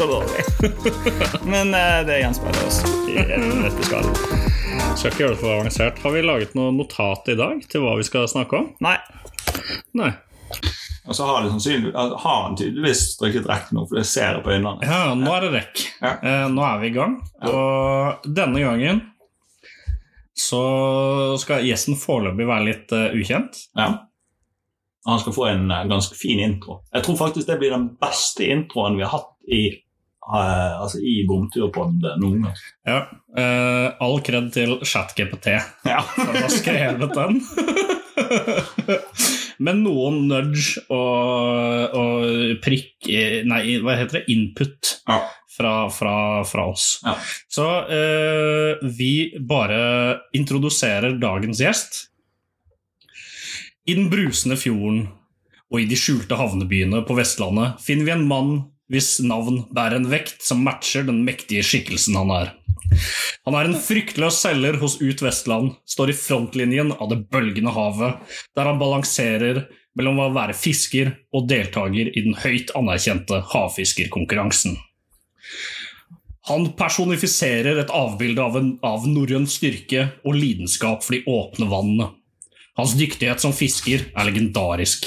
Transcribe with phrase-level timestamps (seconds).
[0.00, 1.42] Det er så dårlig.
[1.52, 4.06] men uh, det gjenspeiler oss i en nøtteskall.
[4.96, 5.98] Skal ikke gjøre det for avansert.
[6.00, 8.70] Har vi laget noe notat i dag til hva vi skal snakke om?
[8.80, 8.94] Nei.
[10.00, 10.08] Nei.
[11.04, 11.74] Og så har, altså,
[12.22, 14.88] har han tydeligvis drukket rekk nå, for det ser jeg på øynene.
[14.88, 15.82] Ja, nå er det rekk.
[15.98, 16.14] Ja.
[16.16, 17.18] Eh, nå er vi i gang.
[17.50, 19.02] Og denne gangen
[20.38, 20.62] så
[21.44, 23.60] skal gjesten foreløpig være litt uh, ukjent.
[23.76, 23.90] Ja.
[25.10, 26.80] Han skal få en uh, ganske fin intro.
[26.96, 29.62] Jeg tror faktisk det blir den beste introen vi har hatt i,
[30.20, 32.60] eh, altså i Bomturpod noen gang.
[32.86, 33.00] Ja.
[33.30, 35.52] Uh, all kred til ChatGPT
[35.88, 36.00] Ja.
[36.04, 37.40] for å ha skrevet den.
[39.60, 43.10] Med noen nudge og, og prikk
[43.48, 44.24] Nei, hva heter det?
[44.32, 45.18] Input Ja.
[45.56, 46.14] fra, fra,
[46.48, 46.86] fra oss.
[47.04, 47.14] Ja.
[47.52, 49.80] Så uh, vi bare
[50.36, 52.06] introduserer dagens gjest.
[53.88, 55.08] I den brusende fjorden
[55.70, 58.52] og i de skjulte havnebyene på Vestlandet finner vi en mann
[58.90, 62.54] hvis navn bærer en vekt som matcher den mektige skikkelsen han er.
[63.46, 68.18] Han er en fryktløs selger hos Ut Vestland, står i frontlinjen av det bølgende havet,
[68.58, 69.64] der han balanserer
[69.98, 74.76] mellom å være fisker og deltaker i den høyt anerkjente havfiskerkonkurransen.
[76.50, 82.10] Han personifiserer et avbilde av, en, av norrøn styrke og lidenskap for de åpne vannene.
[82.78, 85.06] Hans dyktighet som fisker er legendarisk.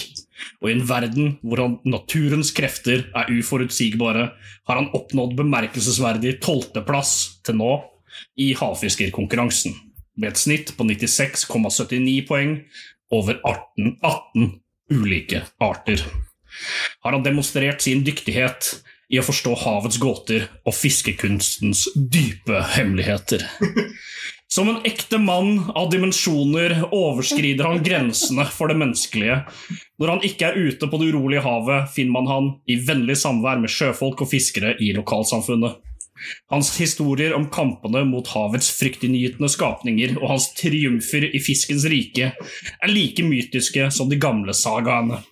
[0.61, 4.29] Og i en verden hvor han, naturens krefter er uforutsigbare,
[4.67, 7.13] har han oppnådd bemerkelsesverdig tolvteplass
[7.45, 7.73] til nå
[8.41, 9.75] i havfiskerkonkurransen,
[10.17, 12.57] med et snitt på 96,79 poeng
[13.13, 14.51] over 18, 18
[14.93, 16.01] ulike arter.
[17.01, 18.75] Har han demonstrert sin dyktighet
[19.13, 23.45] i å forstå havets gåter og fiskekunstens dype hemmeligheter.
[24.53, 29.39] Som en ekte mann av dimensjoner overskrider han grensene for det menneskelige.
[29.97, 33.57] Når han ikke er ute på det urolige havet, finner man han i vennlig samvær
[33.63, 35.79] med sjøfolk og fiskere i lokalsamfunnet.
[36.53, 42.93] Hans historier om kampene mot havets fryktinngytende skapninger og hans triumfer i fiskens rike er
[42.93, 45.23] like mytiske som de gamle sagaene.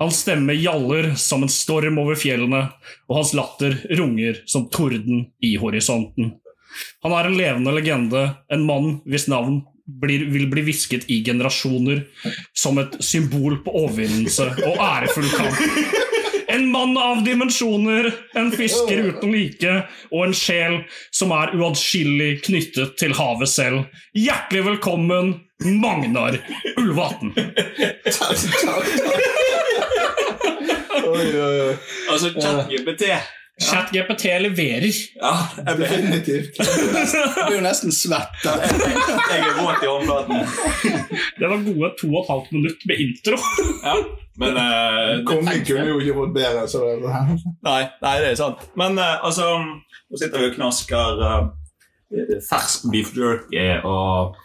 [0.00, 2.70] Hans stemme gjaller som en storm over fjellene,
[3.04, 6.38] og hans latter runger som torden i horisonten.
[7.04, 9.62] Han er en levende legende, en mann hvis navn
[10.00, 12.04] blir, vil bli hvisket i generasjoner,
[12.56, 15.58] som et symbol på overvinnelse og ærefull kamp.
[16.50, 19.74] En mann av dimensjoner, en fisker uten like,
[20.10, 20.80] og en sjel
[21.14, 23.84] som er uatskillelig knyttet til havet selv.
[24.18, 26.40] Hjertelig velkommen, Magnar
[26.80, 27.30] Ulvatn.
[31.10, 31.76] Oi, oi, oi.
[32.10, 33.14] Altså, ChatGPT
[33.60, 34.96] ChatGPT leverer.
[35.20, 36.60] Ja, jeg ble Definitivt.
[36.60, 38.40] Jeg blir jo nesten svett.
[38.44, 40.42] Jeg er våt i håndflaten.
[41.36, 43.38] Det var gode to og et halvt minutt med intro.
[43.84, 43.96] Ja,
[44.40, 46.66] men uh, Kongen kunne jo ikke fått bedre.
[46.70, 47.14] Så det,
[47.66, 48.64] Nei, nei, det er sant.
[48.80, 51.50] Men uh, altså Nå sitter vi og knasker uh,
[52.48, 54.38] fersk beef jerky, og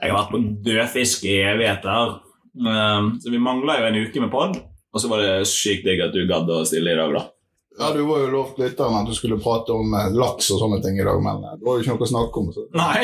[0.00, 2.20] jeg har vært på dødfisk i evigheter.
[2.54, 4.56] Um, så vi mangla jo en uke med pod,
[4.94, 7.24] og så var det sykt digg at du gadd å stille i dag, da.
[7.78, 10.80] Ja, Du var jo lovt lytteren at du skulle prate om eh, laks og sånne
[10.84, 12.52] ting i dag, men eh, det var jo ikke noe å snakke om.
[12.54, 12.66] Så.
[12.78, 13.00] Nei.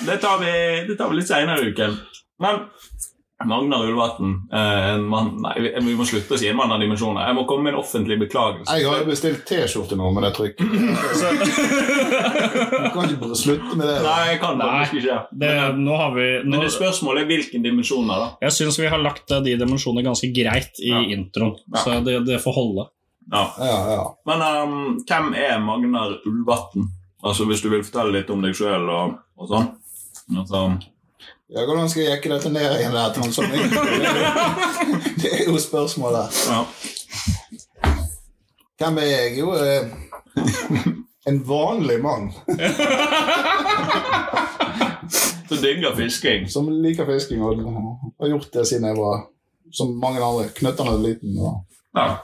[0.08, 0.54] det tar vi,
[0.88, 1.94] det tar vi litt seinere i uken.
[2.42, 2.64] Men
[3.48, 7.24] Magnar Ulvatn, eh, en mann Nei, vi, må slutte å si en mann av dimensjoner.
[7.30, 8.74] Jeg må komme med en offentlig beklagelse.
[8.76, 10.66] Jeg har jo bestilt T-skjorte nå med det trykket.
[11.80, 13.96] Du kan ikke bare slutte med det.
[14.00, 14.04] da.
[14.04, 14.68] Nei, jeg kan Nei.
[14.70, 15.18] faktisk ikke.
[15.40, 18.28] Det, Men, nå har vi men det spørsmålet er hvilken dimensjoner, da.
[18.46, 21.00] Jeg syns vi har lagt eh, de dimensjonene ganske greit i Ja.
[21.16, 21.82] introen, Ja.
[21.84, 22.86] så det, det får holde.
[23.32, 23.44] Ja.
[23.58, 24.04] Ja, ja.
[24.26, 26.88] Men um, hvem er Magnar Ulvatn?
[27.22, 29.68] Altså, hvis du vil fortelle litt om deg sjøl og, og sånn.
[30.36, 30.64] Altså,
[31.50, 32.92] Ja, Hvordan skal jeg jekke dette ned igjen?
[32.94, 33.56] der til sånne?
[35.22, 36.36] Det er jo- spørsmålet.
[36.48, 36.60] ja.
[38.80, 39.38] Hvem er jeg?
[39.38, 39.90] Jo, eh,
[41.28, 42.30] en vanlig mann
[45.48, 46.48] Som digger fisking.
[46.50, 47.56] som liker fisking og
[48.20, 49.26] har gjort det siden jeg var
[49.72, 51.38] som mange andre, knøttende liten.
[51.38, 51.64] og
[51.96, 52.16] Ja.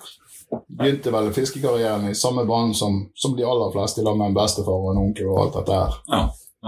[0.78, 4.34] Begynte vel fiskekarrieren i samme bane som, som de aller fleste, i lag med en
[4.34, 5.92] bestefar og en onkel og alt dette her.
[6.08, 6.20] Ja.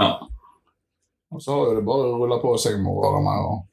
[0.03, 0.11] ja.
[1.33, 3.35] Og så har det bare rulla på seg med årene.
[3.49, 3.65] og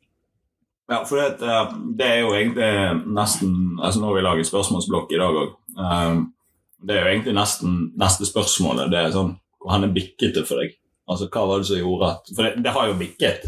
[0.92, 5.12] Ja, for det, eh, det er jo egentlig nesten altså Nå har vi laget spørsmålsblokk
[5.16, 5.54] i dag òg.
[6.86, 8.92] det er jo egentlig nesten neste spørsmålet.
[8.92, 10.76] Det er sånn, Hvor han er bikket det for deg?
[11.10, 13.42] Altså, Hva var det som gjorde at For det, det har jo bikket.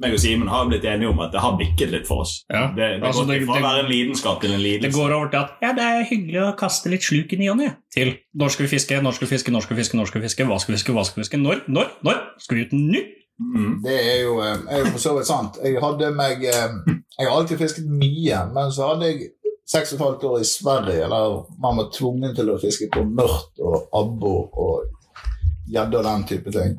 [0.00, 2.44] Meg og Simen har blitt enige om at det har bikket litt for oss.
[2.52, 4.92] Ja, Det, det altså, går det- fra det- å være en lidenskap til en Det
[4.92, 7.56] går over til at ja, det er hyggelig å kaste litt sluk i ny og
[7.58, 7.76] ne.
[7.92, 10.20] Til når skal vi fiske, når skal vi fiske, når skal vi fiske, når skal
[10.20, 12.62] vi fiske, hva skal vi fiske, hva skal vi fiske, når, når, når skal vi
[12.64, 13.02] ut ny?
[13.40, 13.82] Mm.
[13.82, 15.58] Det er jo, eh, er jo for så vidt sant.
[15.64, 16.76] Jeg hadde meg eh,
[17.18, 19.30] Jeg har alltid fisket mye, men så hadde jeg
[19.66, 23.02] seks og et halvt år i Sverige, eller man var tvungen til å fiske på
[23.08, 26.76] mørt og abbor og gjedde og den type ting.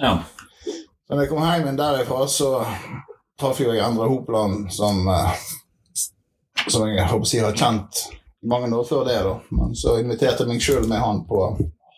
[0.00, 0.16] Ja.
[0.64, 2.50] Så når jeg kom hjem derifra, så
[3.40, 5.44] traff jeg Endre Hopland, som, eh,
[6.68, 8.06] som jeg håper å si har kjent
[8.44, 9.20] mange år før det.
[9.22, 9.36] da.
[9.50, 11.44] Men så inviterte jeg meg sjøl med han på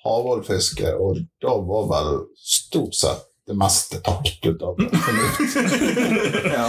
[0.05, 5.57] havålfiske, og da var vel stort sett det meste tapt ut av fornuft.
[6.59, 6.69] ja.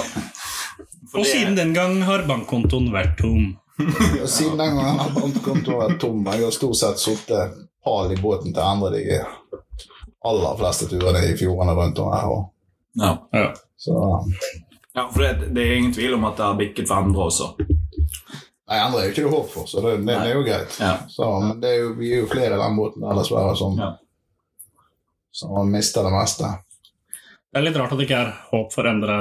[1.12, 3.56] For Og siden den gang har bankkontoen vært tom.
[3.80, 6.26] ja, siden den gang har bankkontoen vært tom.
[6.28, 9.20] Jeg har stort sett sittet pal i båten til andre de
[10.28, 12.28] aller fleste turene i fjordene rundt om her.
[12.28, 12.50] og-
[12.98, 13.12] ja.
[13.34, 13.54] Ja.
[13.78, 13.94] Så
[14.96, 17.52] ja, for det, det er ingen tvil om at det har bikket for andre også.
[18.68, 20.78] Nei, andre er jo ikke det håp for, så det, det, det er jo greit.
[20.82, 20.96] Ja.
[21.08, 23.92] Så, men det er jo, vi er jo flere i den båten dessverre, som, Ja.
[25.32, 26.50] som har mista det meste.
[27.58, 29.14] Det er litt rart at det ikke er håp for å endre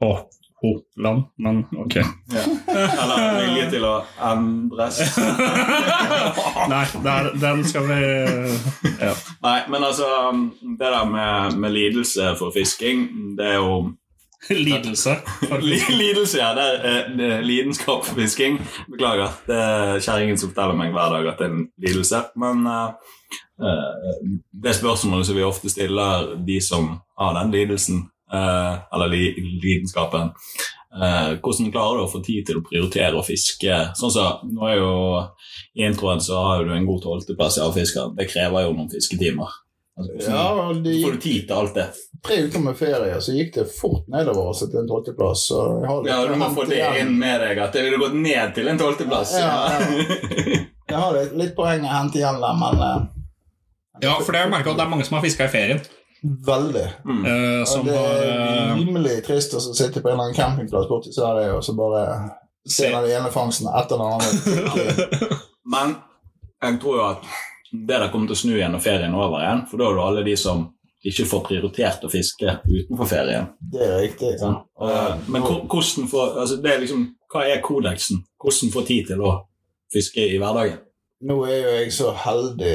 [0.00, 0.30] håp,
[0.62, 1.98] Hopland, men ok.
[2.32, 2.44] Ja.
[2.72, 3.90] Eller vilje til å
[4.30, 5.02] endres.
[6.72, 9.12] Nei, der, den skal vi ja.
[9.44, 10.08] Nei, men altså
[10.62, 13.04] Det der med, med lidelse for fisking,
[13.36, 13.76] det er jo
[14.66, 15.16] Lidelse.
[15.60, 16.52] Lidelse, ja.
[16.56, 18.60] Det er, eh, det er lidenskap for fisking.
[18.88, 19.34] Beklager.
[19.46, 22.22] Det er kjerringen som forteller meg hver dag at det er en lidelse.
[22.40, 22.88] Men eh,
[24.64, 29.24] det spørsmålet som vi ofte stiller de som har den lidelsen, uh, eller li
[29.62, 30.30] lidenskapen
[30.94, 33.80] uh, Hvordan klarer du å få tid til å prioritere å fiske?
[33.98, 34.92] Sånn så, nå er jo
[35.76, 38.16] I introen så har du en god tolvteplass i avfiskeren.
[38.18, 39.58] Det krever jo noen fisketimer.
[40.00, 41.86] Altså, Ja, de det får du tid til alt det?
[42.26, 45.46] tre uker med ferie, så gikk det fort nedover til en tolvteplass.
[46.08, 48.80] Ja, du må få det inn med deg, at det ville gått ned til en
[48.80, 49.32] tolvteplass.
[49.40, 49.54] Ja,
[50.90, 53.00] Jeg har litt, litt poeng å hente igjen der, men eh,
[54.02, 55.80] Ja, for det har jeg merket at det er mange som har fiska i ferien.
[56.22, 56.86] veldig.
[57.06, 57.20] Mm.
[57.24, 60.88] Uh, Og som det er eh, rimelig trist å sitte på en eller annen campingplass
[60.90, 62.02] borti Sverige og så bare
[62.68, 62.90] Se.
[62.92, 65.30] den ene fangsten etter den andre.
[65.72, 65.94] Men
[66.60, 67.24] jeg tror jo at
[67.72, 69.64] det der kommer til å snu igjen når ferien er over igjen.
[69.70, 70.66] For da er det alle de som
[71.06, 73.46] ikke får prioritert å fiske utenfor ferien.
[73.72, 74.34] Det er riktig.
[74.40, 74.66] Sant?
[74.82, 78.20] Eh, Men hvordan får, altså det er liksom, hva er kodeksen?
[78.42, 79.32] Hvordan få tid til å
[79.94, 80.78] fiske i hverdagen?
[81.24, 82.74] Nå er jo jeg så heldig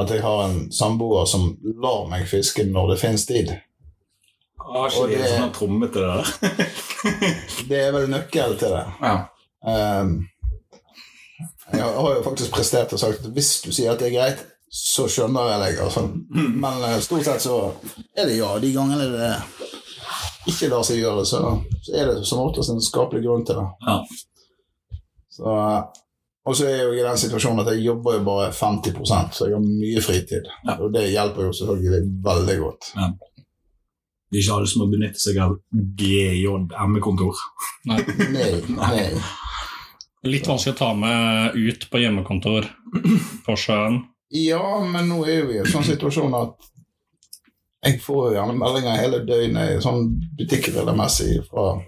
[0.00, 1.50] at jeg har en samboer som
[1.82, 3.50] lar meg fiske når det finnes tid.
[4.60, 6.66] Og ikke de det- sånn trommete det der?
[7.70, 8.84] Det er vel nøkkelen til det.
[9.02, 9.14] ja.
[9.66, 10.12] Ehm,
[11.72, 15.08] jeg har jo faktisk prestert og sagt hvis du sier at det er greit, så
[15.10, 15.78] skjønner jeg deg.
[15.84, 16.04] Altså.
[16.30, 17.56] Men eh, stort sett så
[18.14, 18.52] er det ja.
[18.62, 19.30] De gangene det
[20.50, 21.40] ikke lar seg gjøre, så,
[21.84, 23.66] så er det som oftest en skapelig grunn til det.
[23.86, 23.96] Ja.
[25.30, 25.56] Så,
[26.46, 29.50] og så er jeg jo i den situasjonen at jeg jobber jo bare 50% så
[29.50, 30.48] jeg har mye fritid.
[30.66, 30.78] Ja.
[30.78, 32.90] Og det hjelper jo selvfølgelig veldig godt.
[34.30, 37.40] Det er ikke alle som må benytte seg av GJM-kontor.
[37.90, 38.02] Nei,
[38.70, 39.06] nei.
[40.26, 42.66] Litt vanskelig å ta med ut på hjemmekontor
[43.46, 44.02] på sjøen.
[44.30, 46.68] Ja, men nå er vi i en sånn situasjon at
[47.86, 51.78] jeg får gjerne meldinger hele døgnet sånn butikkregelmessig fra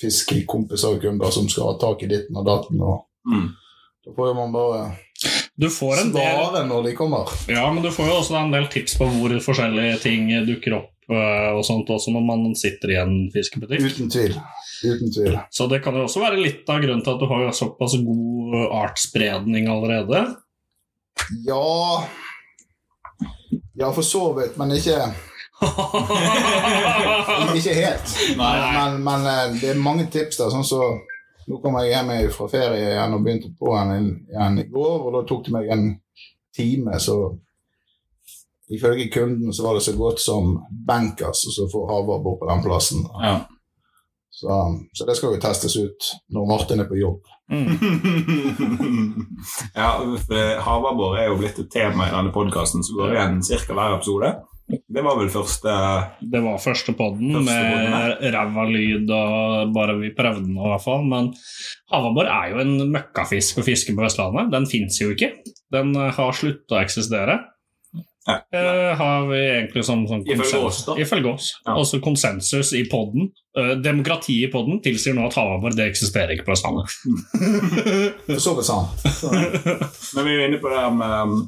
[0.00, 2.82] fiskekompiser og kunder som skal ha tak i ditten og datten.
[2.82, 3.48] og Mm.
[4.06, 4.92] Da får man bare
[5.58, 7.26] Du får en del når de kommer.
[7.48, 10.92] Ja, men du får jo også en del tips på hvor forskjellige ting dukker opp
[11.06, 13.84] og sånt også når man sitter i en fiskebutikk.
[13.86, 14.32] Uten tvil.
[14.82, 15.36] Uten tvil.
[15.54, 18.56] Så det kan jo også være litt av grunnen til at du har såpass god
[18.82, 20.24] artsspredning allerede.
[21.46, 22.02] Ja
[23.76, 24.98] Ja, for så vidt, men ikke
[27.56, 28.16] Ikke helt.
[28.36, 30.50] Men, men eh, det er mange tips der.
[30.52, 30.82] sånn så
[31.46, 35.12] Nå kom jeg hjem fra ferie igjen og begynte på den igjen i går, og
[35.14, 35.84] da tok det meg en
[36.56, 37.14] time, så
[38.72, 40.56] Ifølge kunden så var det så godt som
[40.86, 43.04] bankers som får bort på den plassen.
[43.22, 43.36] Ja.
[44.36, 44.52] Så,
[44.92, 47.22] så det skal jo testes ut når Martin er på jobb.
[49.80, 49.92] ja,
[50.26, 53.72] for havabbor er jo blitt et tema i denne podkasten som går igjen ca.
[53.72, 54.34] hver episode.
[54.66, 55.72] Det var vel første
[56.26, 60.84] Det var første podden Første med ræva lyd og bare vi prøvde den i hvert
[60.84, 61.06] fall.
[61.06, 61.32] Men
[61.94, 64.50] havabbor er jo en møkkafisk å fiske på Vestlandet.
[64.52, 65.32] Den fins jo ikke.
[65.72, 67.40] Den har slutta å eksistere.
[68.26, 68.40] Ja.
[68.50, 70.96] uh, har vi egentlig som sånn Ifølge oss, da.
[70.98, 71.50] Ifølge oss.
[71.66, 71.76] Ja.
[71.78, 73.28] Også konsensus i podden.
[73.56, 76.90] Uh, demokrati i podden tilsier nå at Hamar det eksisterer ikke på Østlandet.
[78.26, 79.06] For så vidt sant.
[80.16, 81.38] Men vi er inne på det her med um,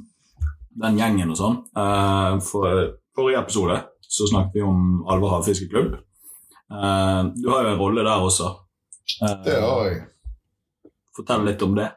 [0.84, 1.58] den gjengen og sånn.
[1.74, 2.84] Uh, for
[3.18, 5.98] forrige episode så snakket vi om Alva havfiskeklubb.
[6.70, 8.54] Uh, du har jo en rolle der også.
[9.22, 10.02] Eh, det har jeg.
[11.16, 11.88] Fortell litt om det.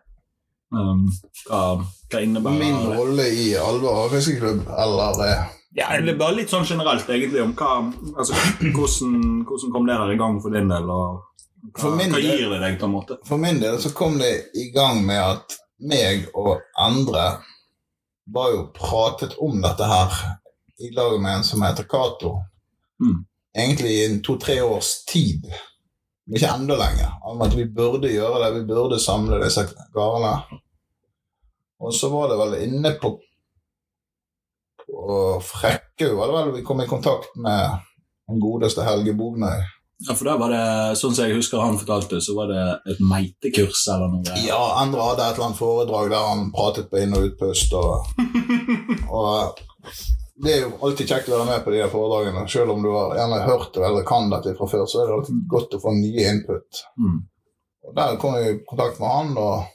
[0.72, 1.08] Um,
[1.48, 1.62] hva,
[2.12, 5.34] hva innebærer Min rolle i Alver havfiskeklubb, eller det?
[5.76, 7.74] Ja, er bare litt sånn generelt, egentlig, om hva
[8.20, 8.36] altså,
[8.76, 10.88] hvordan, hvordan kom det der i gang for din del?
[10.92, 13.18] Og hva, For hva del- gir det deg, på en måte?
[13.28, 17.26] For min del så kom det i gang med at meg og andre
[18.32, 20.18] var jo pratet om dette her
[20.82, 22.36] i lag med en som heter Cato.
[23.02, 23.26] Mm.
[23.58, 25.48] Egentlig i to-tre års tid.
[26.32, 27.16] Men ikke enda lenger.
[27.28, 28.54] Om at vi burde gjøre det.
[28.62, 30.38] Vi burde samle disse garene.
[31.82, 33.18] Og så var det vel inne på
[34.92, 37.80] på Frekkhaug var det vel vi kom i kontakt med
[38.28, 39.62] den godeste Helge Bognøy.
[40.08, 40.64] Ja, for da var det,
[40.98, 44.38] sånn som jeg husker han fortalte, så var det et meitekurs eller noe.
[44.48, 47.76] Ja, Endre hadde et eller annet foredrag der han pratet på inn- og utpust.
[47.78, 48.10] Og,
[49.20, 49.62] og
[50.44, 52.48] det er jo alltid kjekt å være med på de her foredragene.
[52.50, 55.20] Selv om du har gjerne hørt det eller kan dette fra før, så er det
[55.20, 56.82] alltid godt å få nye input.
[56.98, 57.20] Mm.
[57.88, 59.70] Og Der kom jeg i kontakt med han, og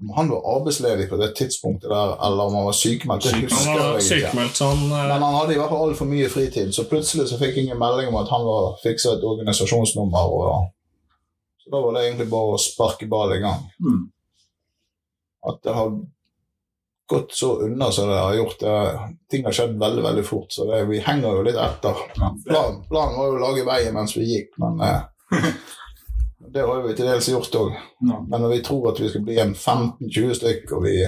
[0.00, 3.42] om han var arbeidsledig på det tidspunktet der, eller om han var sykemeldt, det Han
[3.44, 4.08] husker var jeg ikke.
[4.08, 5.00] sykemeldt sånn uh...
[5.10, 7.82] Men han hadde i hvert fall altfor mye fritid, så plutselig så fikk jeg ingen
[7.82, 10.32] melding om at han var fiksa et organisasjonsnummer.
[10.38, 10.70] Og,
[11.60, 13.68] så da var det egentlig bare å sparke ballen i gang.
[13.84, 14.00] Mm.
[15.50, 15.92] At det har
[17.10, 18.60] gått så unna som det har gjort.
[18.60, 18.98] Det,
[19.30, 22.04] ting har skjedd veldig veldig fort, så det, vi henger jo litt etter.
[22.14, 25.00] Planen, planen var jo å lage veien mens vi gikk, men eh,
[26.54, 27.72] det har vi til dels gjort òg.
[28.06, 28.20] Ja.
[28.30, 31.00] Men vi tror at vi skal bli en 15-20 stykk, og vi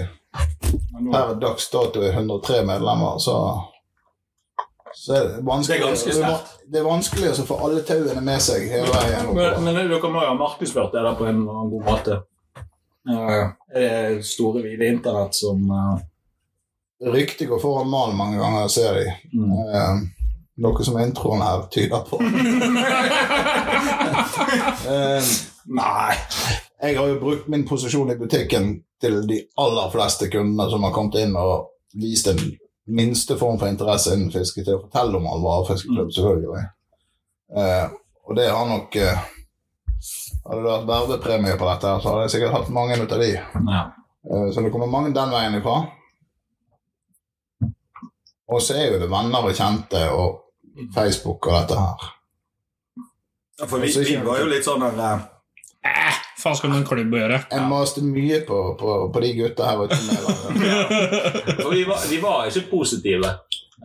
[1.13, 3.37] per dags dato er 103 medlemmer, så,
[4.97, 6.53] så er det vanskelig, Det er ganske sterkt.
[6.67, 9.33] det er vanskelig å få alle tauene med seg hele veien.
[9.39, 12.21] Men, men dere må jo ha markedsført det der på en god måte.
[13.05, 15.99] Ja, det store, vide internett som uh,
[17.03, 19.07] Ryktet går foran mannen mange ganger, ser de.
[19.33, 19.53] mm.
[19.75, 19.97] Eh,
[20.63, 22.21] noe som introen her tyder på.
[24.83, 25.25] Eh,
[25.65, 26.15] Nei.
[26.83, 30.93] jeg har jo brukt min posisjon i butikken til de aller fleste kundene som har
[30.93, 32.41] kommet inn og vist en
[32.93, 36.67] minste form for interesse innen fiske, til å fortelle om all fiskeklubb, selvfølgelig.
[37.57, 37.87] Uh,
[38.29, 39.25] og det har nok eh,
[40.43, 43.33] Hadde det vært vervepremie på dette, så hadde jeg sikkert hatt mange ut av de.
[43.37, 43.83] Ja.
[44.31, 45.77] Eh, Så det kommer mange den veien ifra.
[48.53, 50.41] Og så er jo det venner og kjente og
[50.95, 52.11] Facebook og dette her.
[53.61, 55.23] Ja, For vi, vi var jo litt sånn der uh,
[55.87, 57.39] eh, Faen skal med en klubb å gjøre?
[57.53, 59.79] Jeg maste mye på, på, på de gutta her.
[59.79, 60.01] vet du,
[61.63, 63.37] For vi var, vi var ikke positive.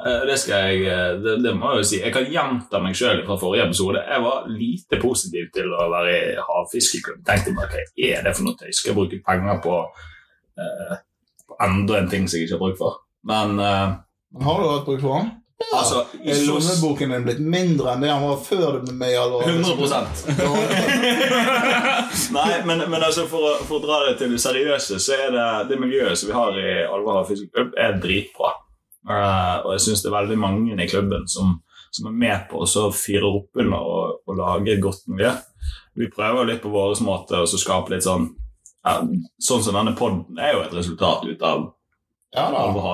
[0.06, 2.00] Eh, Det skal jeg eh, det, det må jeg jo si.
[2.04, 4.00] Jeg kan gjenta meg sjøl fra forrige episode.
[4.06, 7.24] Jeg var lite positiv til å være i havfiskeklubb.
[7.28, 8.78] Tenkte bare hva er det for noe tøys?
[8.82, 9.76] Skal jeg bruke penger på,
[10.62, 10.96] eh,
[11.48, 12.94] på endre en ting som jeg ikke har bruk for?
[13.28, 13.88] Men eh,
[14.46, 15.12] har du hatt bruk for
[15.58, 19.10] Ja altså Er lommeboken din blitt mindre enn det han var før du ble med
[19.10, 19.42] i alvor?
[19.50, 20.30] 100%
[22.38, 25.34] Nei, men, men altså for, å, for å dra det til det seriøse, så er
[25.34, 28.52] det det miljøet som vi har i Alvor fiskeklubb, er dritbra.
[29.08, 31.56] Eh, og jeg syns det er veldig mange i klubben som,
[31.96, 35.32] som er med på å fyre opp under og, og lage et godt miljø.
[35.98, 38.30] Vi prøver litt på vår måte å skape litt sånn
[38.86, 39.02] ja,
[39.42, 41.66] Sånn som denne podden er jo et resultat ut av
[42.36, 42.46] Ja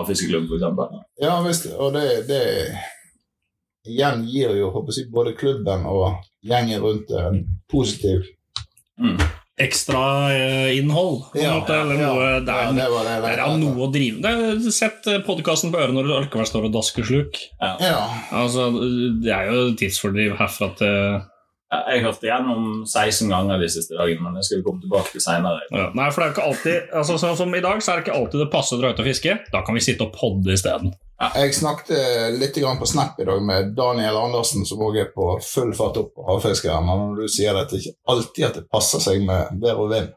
[0.08, 1.01] fiskeklubb, for eksempel.
[1.22, 1.67] Ja visst.
[1.74, 2.43] Og det, det
[3.89, 8.24] igjen gir jo jeg, både klubben og gjengen rundt en positiv
[9.01, 9.17] Mm.
[9.63, 10.03] Ekstra
[10.34, 13.17] eh, innhold, Ja, måte, eller ja, noe Det ja, er, det var det.
[13.24, 14.65] det er noe å drive med.
[14.75, 17.38] Sett podkasten på øret når du allikevel står og dasker sluk.
[17.62, 18.00] Ja.
[18.36, 18.70] Altså,
[19.24, 20.98] det er jo tidsfordriv herfra til
[21.74, 25.15] Ja, Jeg hørte gjennom 16 ganger de siste dagene, men det skal vi komme tilbake
[25.15, 25.63] til seinere.
[25.74, 25.88] ja.
[25.98, 28.05] Nei, for det er jo ikke alltid altså, Sånn som i dag, så er det
[28.08, 29.39] ikke alltid det passer å dra ut og fiske.
[29.55, 30.93] Da kan vi sitte og podde isteden.
[31.35, 35.73] Jeg snakket litt på Snap i dag med Daniel Andersen, som også er på full
[35.77, 36.81] fart opp på havfiskere.
[36.85, 40.09] Men du sier at det ikke alltid at det passer seg med vær og vind.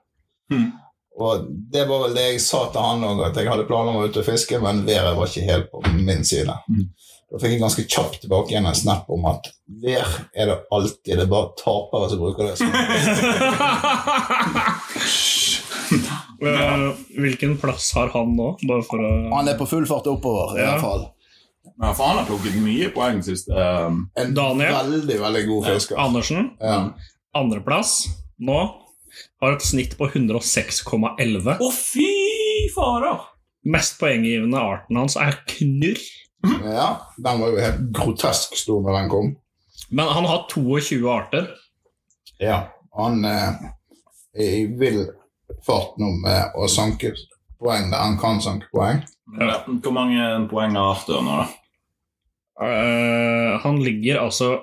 [0.52, 0.68] Mm.
[1.16, 4.00] Og Det var vel det jeg sa til han òg, at jeg hadde planer om
[4.02, 6.54] å ut og fiske, men været var ikke helt på min side.
[6.68, 6.86] Mm.
[7.26, 9.48] Da fikk jeg ganske kjapt tilbake igjen en snap om at
[9.82, 11.14] vær er det alltid.
[11.16, 12.56] Det er bare tapere som bruker det.
[16.42, 18.56] Eh, hvilken plass har han nå?
[18.68, 20.72] Bare for å Han er på full fart oppover, i Ja.
[20.74, 21.12] hvert fall.
[21.80, 23.48] Ja, for han har plukket mye poeng sist.
[23.50, 24.72] um, En Daniel?
[24.72, 25.96] veldig, veldig god fisker.
[25.98, 26.92] Andersen, Ja.
[27.34, 28.06] andreplass
[28.40, 28.74] nå,
[29.42, 31.58] har et snitt på 106,11.
[31.60, 33.18] Å, fy fader!
[33.64, 35.98] mest poenggivende arten hans er knurr.
[36.62, 39.36] Ja, den var jo helt grotesk stor når den kom.
[39.90, 41.48] Men han har 22 arter.
[42.38, 42.68] Ja.
[42.96, 43.52] Han eh,
[44.38, 44.68] er
[45.66, 47.14] fart nå med å sanke
[47.60, 49.02] poeng der han kan sanke poeng.
[49.40, 49.62] Ja.
[49.66, 51.46] Hvor mange poeng har Arthur nå, da?
[52.56, 54.54] Uh, han ligger altså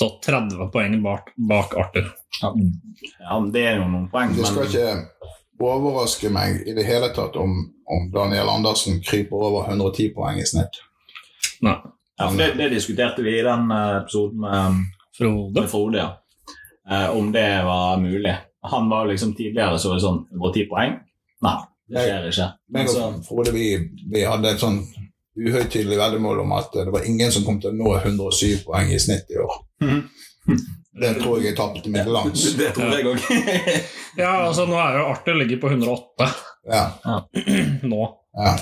[0.00, 2.08] 38 poeng bak, bak Arthur.
[2.42, 2.50] Ja,
[3.40, 7.12] men Det er jo noen poeng, Det skal men ikke overraske meg i det hele
[7.14, 7.54] tatt om,
[7.86, 10.80] om Daniel Andersen kryper over 110 poeng i snitt.
[11.64, 11.76] Nei.
[12.18, 14.82] ja, for det, det diskuterte vi i den eh, episoden med,
[15.16, 15.60] Frode.
[15.60, 16.10] med Frode, ja.
[16.90, 18.34] Eh, om det var mulig.
[18.70, 20.94] Han var liksom tidligere så var det sånn 110 poeng.
[21.44, 21.56] Nei,
[21.92, 22.46] det skjer ikke.
[22.76, 23.66] Men så, Frode vi,
[24.12, 24.78] vi hadde et sånn
[25.34, 29.00] uhøytidelig veddemål om at det var ingen som kom til å nå 107 poeng i
[29.02, 29.58] snitt i år.
[30.94, 32.42] Det tror jeg jeg tapte mitt lands.
[32.60, 33.22] det tror jeg òg.
[34.14, 36.28] Ja, altså nå er jo Arthur ligger på 108
[36.70, 36.84] Ja,
[37.92, 38.02] nå.
[38.38, 38.52] ja.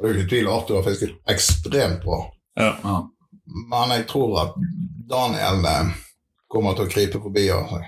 [0.00, 2.18] Og det er jo ikke tvil om Arthur har fisket ekstremt bra.
[2.58, 2.72] Ja.
[2.82, 2.96] ja.
[3.70, 4.58] Men jeg tror at
[5.10, 5.92] Daniel eh,
[6.50, 7.46] kommer til å krype forbi.
[7.54, 7.84] Altså.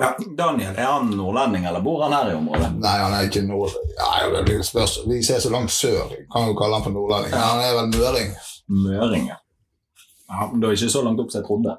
[0.00, 2.72] Ja, Daniel, er han nordlending, eller bor han her i området?
[2.82, 3.76] Nei, han er ikke nord...
[3.98, 4.98] Nei, det spørs.
[5.08, 6.12] Vi ser så langt sør.
[6.32, 7.34] Kan jo kalle han for nordlending.
[7.36, 7.46] Ja.
[7.52, 8.34] han er vel møring.
[8.72, 9.38] Møring, ja.
[10.32, 11.76] ja men det er ikke så langt opp som jeg trodde.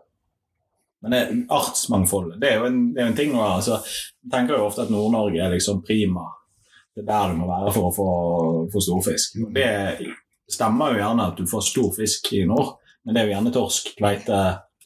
[1.03, 3.81] Men det, artsmangfoldet, det er jo en, det er en ting å altså,
[4.23, 6.29] Jeg tenker jo ofte at Nord-Norge er liksom prima.
[6.95, 8.11] Det er der du må være for å få,
[8.71, 9.41] få storfisk.
[9.51, 9.67] Det
[10.53, 13.53] stemmer jo gjerne at du får stor fisk i nord, men det er jo gjerne
[13.55, 14.39] torsk, kveite,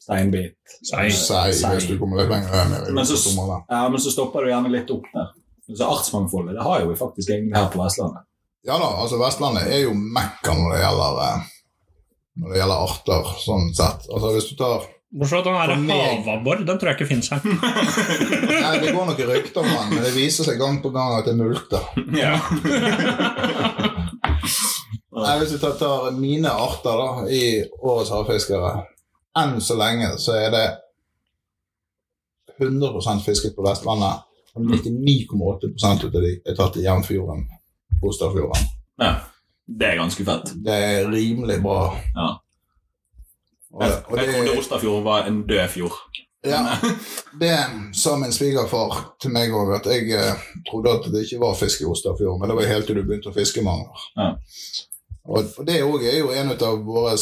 [0.08, 0.56] steinbit
[0.88, 1.08] Sei.
[1.12, 2.88] Sei, hvis du kommer litt lenger ned.
[2.96, 3.20] Men så-
[3.68, 5.30] Ja, men så stopper du gjerne litt opp der.
[5.68, 8.24] Så artsmangfoldet det har jo vi faktisk egentlig her på Vestlandet.
[8.64, 11.42] Ja da, altså Vestlandet er jo mekka når det gjelder eh,
[12.38, 14.06] Når det gjelder arter, sånn sett.
[14.14, 17.40] Altså Hvis du tar Bortsett fra den havabbor, den tror jeg ikke finnes her.
[18.62, 21.24] Nei, Det går noen rykter om den, men det viser seg gang på gang at
[21.24, 21.80] det er multer.
[22.12, 22.34] Ja.
[25.18, 27.40] Nei, Hvis du tar, tar mine arter da, i
[27.80, 28.74] årets havfiskere
[29.38, 30.66] Enn så lenge så er det
[32.58, 34.24] 100% fisket på Vestlandet.
[34.58, 37.44] Og 99,8 av de er tatt i Jevnfjorden,
[38.02, 38.70] Osterfjorden.
[38.98, 39.16] ja.
[39.68, 40.52] Det er ganske fett.
[40.64, 41.90] Det er rimelig bra.
[42.14, 42.28] Ja.
[43.70, 45.98] Og, og jeg det, trodde Osterfjorden var en død fjord.
[46.44, 46.62] ja,
[47.42, 47.52] det
[47.92, 51.84] sa min svigerfar til meg òg, at jeg eh, trodde at det ikke var fisk
[51.84, 52.40] i Osterfjorden.
[52.40, 54.32] Men det var helt til du begynte å fiske mange Ja.
[55.28, 57.12] Og, og det òg er jo en av våre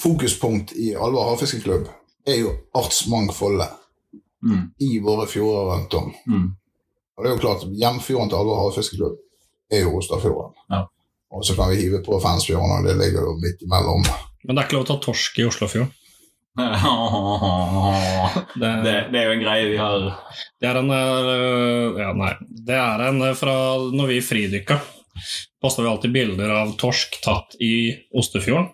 [0.00, 1.88] fokuspunkt i Alvor havfiskeklubb.
[2.26, 3.80] Er jo artsmangfoldet
[4.44, 4.74] Mm.
[4.78, 6.10] i våre fjorder rundt om.
[6.28, 6.48] Mm.
[7.16, 9.14] Og det er jo klart, Hjemfjorden til Alvor havfiskeklubb
[9.72, 10.52] er jo Osterfjorden.
[10.68, 10.82] Ja.
[11.32, 14.04] Og så kan vi hive på Fensfjorden, og det ligger jo midt imellom.
[14.44, 15.88] Men det er ikke lov å ta torsk i Oslofjorden.
[16.54, 16.68] Det,
[18.84, 20.04] Det, det er jo en greie vi har
[20.60, 22.34] det er en øh, Ja, nei.
[22.68, 23.54] Det er en øh, fra
[23.96, 24.76] når vi fridykka.
[25.62, 27.72] Posta vi alltid bilder av torsk tatt i
[28.14, 28.68] Osterfjorden.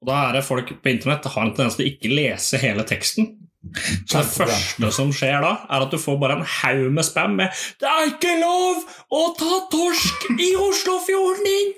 [0.00, 2.84] Og da er det folk på internett har en tendens til å ikke lese hele
[2.88, 3.24] teksten.
[4.08, 7.36] Så det første som skjer da, er at du får bare en haug med spam
[7.36, 7.48] med
[7.80, 8.76] 'Det er ikke lov
[9.12, 11.74] å ta torsk i Oslofjorden din!'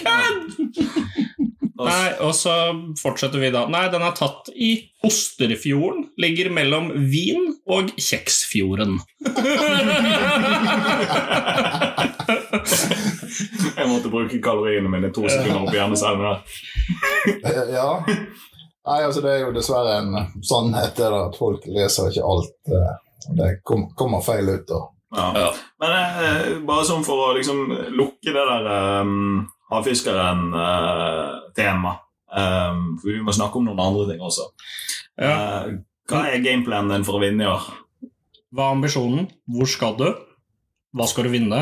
[0.00, 0.42] Kødd!
[1.76, 3.66] Nei, og så fortsetter vi da.
[3.68, 6.08] Nei, den er tatt i Osterfjorden.
[6.16, 8.96] Ligger mellom Wien og Kjeksfjorden.
[13.78, 16.40] Jeg måtte bruke kaloriene mine to sekunder opp i hjernecellene der.
[17.52, 17.90] Eh, Ja.
[18.86, 20.10] Nei, altså Det er jo dessverre en
[20.46, 22.54] sannhet det at folk leser ikke alt.
[22.70, 22.94] eh,
[23.36, 24.62] Det kommer feil ut.
[24.70, 24.80] da.
[25.16, 25.48] Ja.
[25.82, 27.58] Men eh, bare sånn for å liksom
[27.98, 28.64] lukke det der
[29.02, 31.92] um, havfiskeren-tema
[33.00, 34.44] For vi må snakke om noen andre ting også.
[35.18, 35.32] Ja.
[35.32, 35.64] Eh,
[36.10, 37.64] hva er gameplanen din for å vinne i år?
[38.54, 39.24] Hva er ambisjonen?
[39.50, 40.08] Hvor skal du?
[40.96, 41.60] Hva skal du vinne?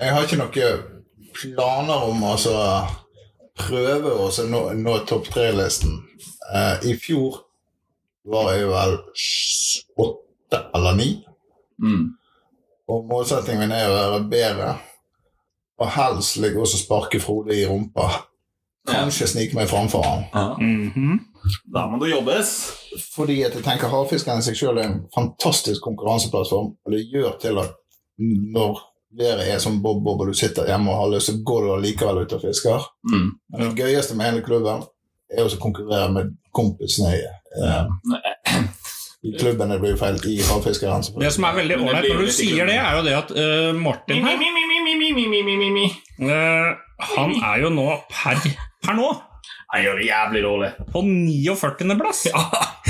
[0.00, 0.98] Jeg har ikke noen
[1.38, 2.54] planer om å altså,
[3.58, 6.00] prøve å nå, nå topp tre-listen.
[6.48, 7.42] Uh, I fjor
[8.28, 8.96] var jeg vel
[10.04, 11.10] åtte eller ni.
[11.82, 12.14] Mm.
[12.88, 14.72] Og målsettingen min er å være bedre.
[15.78, 18.08] Og helst ligge også sparke Frode i rumpa.
[18.88, 20.24] Kanskje snike meg framfor han.
[20.32, 20.46] Ja.
[20.58, 21.18] Mhm.
[21.74, 22.48] Der må det jobbes.
[23.14, 26.72] Fordi at jeg tenker havfiskeren i seg selv er en fantastisk konkurranseplattform.
[26.84, 27.76] Og det gjør til at
[28.18, 28.80] når
[29.16, 32.22] været er som bob-bob, og du sitter hjemme og har lyst, så går du allikevel
[32.24, 32.88] ut og fisker.
[33.08, 33.28] Mm.
[33.52, 34.84] Men det gøyeste med hele klubben
[35.28, 37.22] er å konkurrere med kompisene i,
[37.62, 38.60] eh,
[39.28, 39.70] i klubben.
[39.72, 41.06] Det blir jo feil i havfiskeren.
[41.20, 44.24] Det som er veldig ålreit når du sier det, er jo det at uh, Martin
[44.24, 44.38] her
[46.18, 46.76] uh,
[47.14, 48.40] Han er jo nå per,
[48.84, 49.12] per nå
[49.84, 50.70] gjør det jævlig dårlig.
[50.92, 51.98] på 49.
[52.00, 52.26] plass.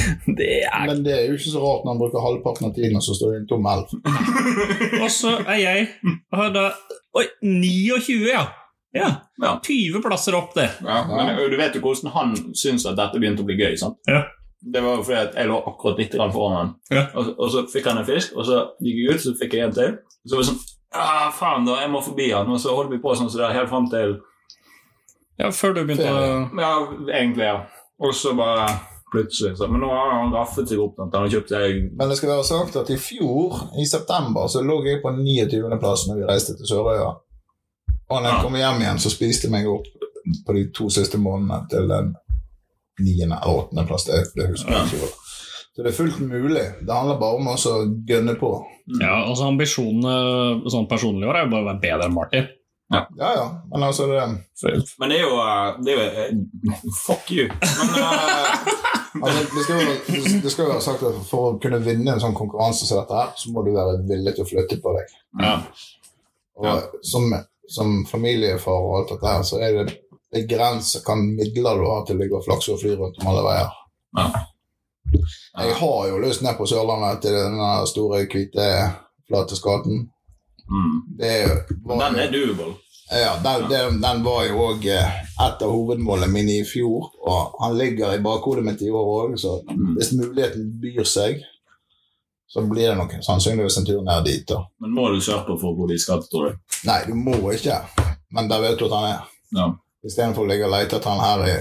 [0.38, 2.96] Det er Men det er jo ikke så rart når han bruker halvparten av tiden
[3.00, 3.92] og så står det en tom elv.
[5.04, 5.88] Og så er jeg
[6.34, 6.64] har da,
[7.18, 8.46] Oi, 29, ja.
[8.96, 9.08] Ja,
[9.42, 9.52] Ja.
[9.62, 10.70] 20 plasser opp, det.
[10.84, 13.76] Ja, men du vet jo hvordan han syns at dette begynte å bli gøy.
[13.80, 13.98] sant?
[14.08, 14.24] Ja.
[14.58, 16.70] Det var jo fordi at jeg lå akkurat litt grann foran han.
[16.90, 17.04] Ja.
[17.14, 19.68] Og, og så fikk han en fisk, og så gikk jeg ut, så fikk jeg
[19.68, 19.92] en til.
[20.26, 20.62] Så var det sånn
[20.98, 22.50] ah, faen, da, jeg må forbi han.
[22.50, 24.16] Og så holdt vi på sånn som det helt fram til
[25.38, 26.24] Ja, Før du begynte å
[26.58, 26.72] Ja,
[27.12, 27.60] egentlig, ja.
[28.02, 28.66] Og så bare
[29.12, 30.98] plutselig så, Men nå har han raffet seg opp.
[30.98, 34.60] Han har kjøpt seg Men det skal være sagt at i fjor, i september, så
[34.64, 35.78] lå jeg på 29.
[35.80, 37.10] plass når vi reiste til Sørøya.
[38.10, 38.42] Og når jeg Ja.
[38.42, 39.86] kom hjem igjen, så spiste jeg meg opp
[40.46, 42.14] på de to siste månedene til den
[43.00, 43.86] niende eller 8.
[43.86, 44.04] plass.
[44.04, 45.10] Det, husker jeg ikke.
[45.76, 46.64] Så det er fullt mulig.
[46.86, 47.56] Det handler bare om å
[48.08, 48.50] gønne på.
[49.00, 52.48] Ja, altså Ambisjonene sånn personlig i år er jo bare å være bedre enn Martin.
[52.90, 53.46] Ja, ja.
[53.70, 54.20] Men altså det,
[54.98, 57.44] Men det er jo, eh, det er jo eh, Fuck you.
[57.48, 58.72] Men eh,
[59.22, 62.14] altså, det, skal jo, være- det skal jo være sagt at for å kunne vinne
[62.14, 64.94] en sånn konkurranse som dette her, så må du være villig til å flytte på
[64.96, 65.14] deg.
[65.42, 65.54] Ja.
[66.58, 67.28] Og som,
[67.70, 69.98] som familiefar og alt dette her, så er det
[70.34, 73.44] begrenset hva midler du har til å ligge og flakse og fly rundt om alle
[73.46, 73.76] veier.
[74.18, 74.30] Ja.
[75.60, 78.66] Jeg har jo lyst ned på Sørlandet til den store, hvite,
[79.28, 80.02] flate skaten.
[80.68, 80.94] Mm.
[81.86, 82.74] Var Den er doable.
[83.10, 87.78] Ja, den, den, den var jo òg et av hovedmålene mine i fjor, og han
[87.78, 89.94] ligger i bakhodet mitt i år òg, så Mm.
[89.96, 91.40] hvis muligheten byr seg,
[92.48, 94.44] så blir det nok sannsynligvis en tur ned dit.
[94.48, 94.58] da.
[94.80, 96.56] Men må du sørpe for hvor de skal, tror du?
[96.84, 97.80] Nei, du må ikke,
[98.32, 99.20] men der vet du at han er.
[99.56, 99.66] Ja.
[100.04, 101.56] Istedenfor å ligge og lete etter han her i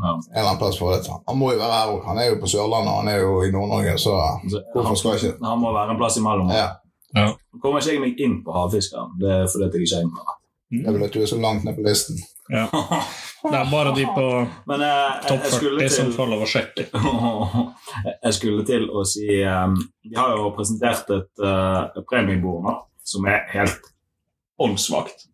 [0.00, 0.12] Ja.
[0.12, 0.78] en eller annen plass.
[0.78, 1.10] for dette.
[1.28, 2.04] Han må jo være her òg.
[2.06, 4.14] Han er jo på Sørlandet, han er jo i Nord-Norge, så
[4.50, 6.48] Så, hvorfor skal ikke Han må være en plass imellom.
[6.50, 6.68] ja.
[7.16, 9.16] Nå kommer ikke jeg meg inn på havfiskeren.
[9.20, 10.36] Det er fordi jeg ikke er inne.
[10.70, 12.20] Det er vel at du er så langt ned på listen.
[12.50, 12.66] Ja.
[13.42, 14.26] Det er bare de på
[14.70, 16.86] Men eh, topp jeg, skulle 40 som til, får lov å sjekke.
[18.26, 22.76] jeg skulle til å si um, De har jo presentert et uh, premiebord nå
[23.10, 23.88] som er helt
[24.60, 25.24] åndssvakt.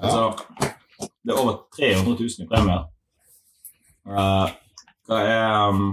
[0.00, 0.08] Ja.
[0.08, 2.88] Altså, det er over 300 000 i premier.
[4.08, 4.48] Uh,
[5.06, 5.92] hva er um,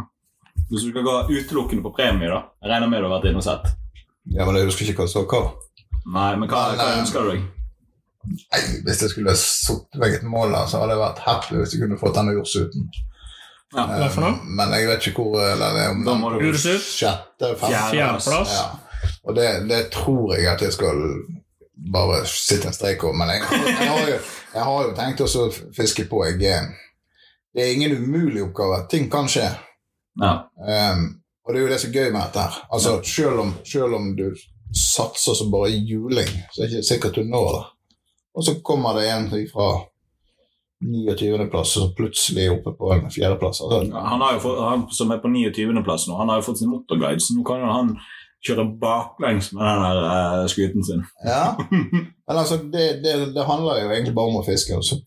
[0.72, 3.44] Hvis du skal gå utelukkende på premie, da Jeg regner med du har vært inne
[3.44, 3.70] og sett.
[4.36, 5.44] Ja, men jeg husker ikke hva som hva.
[6.08, 7.46] Nei, men hva, Men, hva eh, ønsker du deg?
[8.28, 11.84] Nei, Hvis jeg skulle satt meg et mål så hadde jeg vært happy hvis jeg
[11.84, 12.90] kunne fått denne jordsuten.
[13.76, 14.36] Ja, Hva for noe?
[14.36, 18.56] Eh, Men jeg vet ikke hvor eller det er om Da må du sjette, fjerdeplass.
[18.56, 18.68] Ja.
[19.28, 21.04] Og det, det tror jeg at jeg skal
[21.94, 23.18] bare sitte en strek over.
[23.20, 24.20] Men jeg, jeg, har, jo,
[24.54, 26.24] jeg har jo tenkt å fiske på.
[26.30, 26.70] Jeg, eh,
[27.56, 28.84] det er ingen umulig oppgave.
[28.92, 29.50] Ting kan skje.
[30.22, 30.34] Ja.
[30.58, 31.17] Um,
[31.48, 32.56] og det er jo det som er gøy med dette her.
[32.76, 34.26] Altså, selv om, selv om du
[34.76, 37.62] satser som bare juling, så er det ikke sikkert du når det.
[38.36, 39.70] Og så kommer det en fra
[40.84, 43.64] 29.-plass, og plutselig er oppe på en fjerdeplass.
[43.64, 47.24] Altså, Han, fått, han som er på 29.-plass nå, han har jo fått sin motorguide,
[47.24, 47.96] så nå kan jo han
[48.46, 51.02] kjøre baklengs med den der uh, skuten sin.
[51.26, 51.56] ja.
[52.28, 55.00] Men altså, det, det, det handler jo egentlig bare om å fiske, og så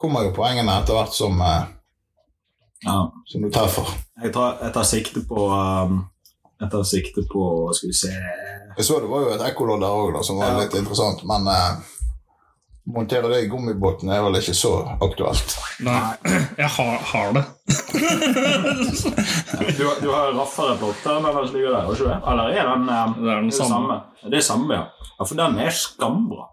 [0.00, 1.68] kommer jo poengene etter hvert som, eh,
[2.84, 3.12] Ja.
[3.26, 3.88] som du treffer.
[4.22, 6.02] Jeg, tar, jeg tar sikte på um,
[6.60, 9.88] Jeg tar sikte på Skal vi se Jeg så det var jo et ekkolodd der
[10.04, 10.60] òg, som var Ja.
[10.62, 11.80] litt interessant, men uh,
[12.94, 15.54] montere det i gummibåten er vel ikke så aktuelt.
[15.86, 16.14] Nei,
[16.62, 17.44] jeg har, har det.
[19.78, 22.18] Du, du har raffere plotter enn den som ligger der, ikke det?
[22.30, 23.96] Eller er den um, Det er den det samme.
[24.24, 24.84] Det er samme, ja.
[25.18, 25.24] ja.
[25.24, 26.48] For den er skambra.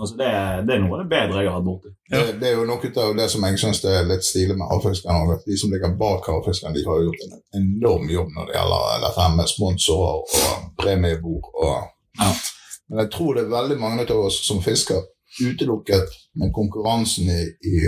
[0.00, 0.28] Altså, det,
[0.66, 1.90] det er noe av det bedre jeg har hatt borti.
[2.08, 2.22] Ja.
[2.22, 5.36] Det, det er jo noe av det som jeg syns er litt stilig med havfiskerne.
[5.36, 9.04] at De som ligger bak havfiskerne, de har gjort en enorm jobb når det gjelder
[9.04, 11.52] dette med sponsorer og premiebord.
[11.52, 11.76] Og,
[12.20, 12.32] Ja.
[12.88, 14.98] Men jeg tror det er veldig mange av oss som fisker
[15.40, 17.78] utelukket med konkurransen i, i,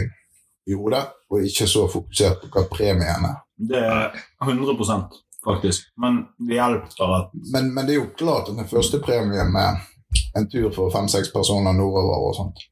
[0.71, 3.43] i hodet, og ikke så fokusert på hva premien er.
[3.69, 4.15] Det er
[4.45, 5.91] 100% faktisk.
[6.01, 9.83] Men det hjelper at Men, men det er jo klart at den første premien med
[10.37, 12.63] en tur for fem-seks personer nordover og sånt,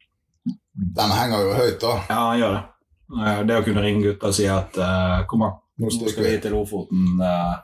[0.72, 1.96] den henger jo høyt, da.
[2.08, 2.62] Ja, han gjør det.
[3.12, 6.38] Eh, Det å kunne ringe gutta og si at uh, kom an, Nå skal vi
[6.40, 7.20] til Lofoten.
[7.20, 7.58] Uh,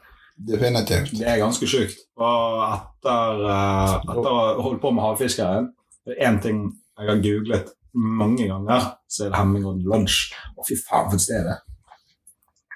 [0.49, 1.13] Definitivt.
[1.19, 2.05] Det er ganske sjukt.
[2.19, 5.71] Og etter, uh, etter å ha holdt på med havfiskeren
[6.09, 6.63] er én ting
[6.99, 10.29] jeg har googlet mange ganger, så er det Hemmingodden Lunch.
[10.57, 11.65] Å, fy faen, for et sted det er.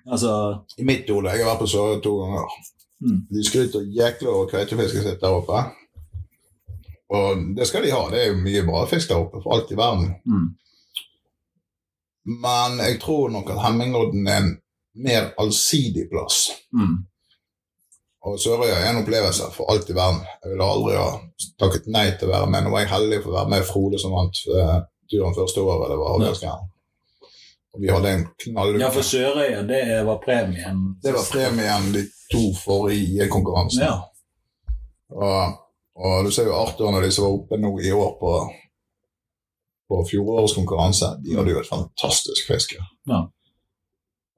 [0.03, 0.33] Altså
[0.79, 2.57] I mitt hode, jeg har vært på Sørøya to ganger.
[3.03, 3.19] Mm.
[3.31, 5.63] De skryter jæklig over kveitefisket sitt der oppe.
[7.13, 8.03] Og det skal de ha.
[8.13, 10.13] Det er jo mye bra fisk der oppe, for alt i verden.
[10.27, 10.51] mm.
[12.25, 14.53] Men jeg tror nok at Hemmingodden er en
[14.95, 16.53] mer allsidig plass.
[16.71, 17.01] Mm.
[18.23, 20.21] Og Sørøya er en opplevelse for alt i verden.
[20.45, 21.09] Jeg ville aldri ha
[21.59, 22.63] takket nei til å være med.
[22.63, 24.77] Nå var jeg heldig for å være med Frode som vant eh,
[25.11, 26.61] turen første året det var.
[27.73, 28.85] Og vi hadde en knalluke.
[28.85, 30.85] Ja, for Sørøya, det var premien.
[31.03, 33.91] Det var premien de to forrige konkurransene.
[33.91, 33.99] Ja.
[35.13, 35.59] Og,
[35.97, 38.33] og du ser jo Arthur når de som var oppe nå i år på,
[39.91, 42.81] på fjorårets konkurranse, de hadde jo et fantastisk fiske.
[43.11, 43.23] Ja.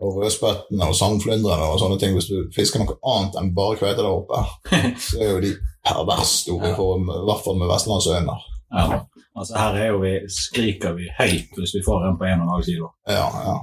[0.03, 4.03] Og rødspettene og sandflyndrene og sånne ting, hvis du fisker noe annet enn bare kveite
[4.03, 4.41] der oppe,
[5.07, 5.53] så er jo de
[5.87, 6.75] pervers store, Ja.
[6.79, 8.39] for, i hvert fall med vestlandsøyne.
[8.75, 9.03] ja.
[9.35, 12.91] Altså, her er jo vi, skriker vi høyt hvis vi får en på 1,5 kilo.
[13.11, 13.55] Ja, ja.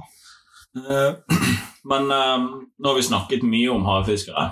[0.76, 1.38] Eh,
[1.90, 2.42] Men eh,
[2.76, 4.44] nå har vi snakket mye om havfiskere.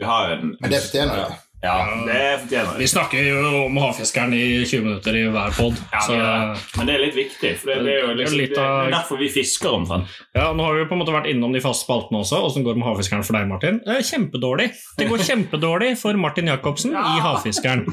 [0.00, 1.36] Vi har en Men det fortjener de.
[1.60, 1.74] Ja,
[2.06, 2.88] det fortjener Vi vi.
[2.88, 5.76] snakker jo om havfiskeren i 20 minutter i hver pod.
[5.92, 6.14] Ja, så.
[6.78, 9.28] Men det er litt viktig, for det, det er jo liksom, det, er derfor vi
[9.34, 10.14] fisker omtrent.
[10.38, 12.40] ja, nå har vi jo på en måte vært innom de faste spaltene også.
[12.48, 13.82] Åssen går det med havfiskeren for deg, Martin?
[13.84, 14.70] Det er kjempedårlig.
[15.02, 17.84] Det går kjempedårlig for Martin Jacobsen i Havfiskeren.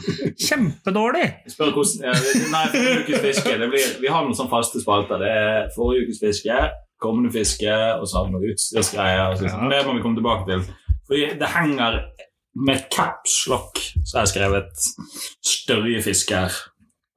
[0.48, 1.28] Kjempedårlig!
[1.52, 2.16] Spør hvordan, ja,
[2.54, 5.20] nei, forrige ukes fiske det blir, Vi har noen sånne faste spalter.
[5.22, 6.62] Det er forrige ukes fiske,
[7.04, 9.36] kommende fiske, og så har vi noen utstyrsgreier.
[9.44, 9.60] Ja.
[9.76, 10.64] Det må vi komme tilbake til.
[11.08, 12.00] Fordi det henger
[12.66, 14.72] med caps lock, så har jeg skrevet
[15.46, 16.50] størjefisker.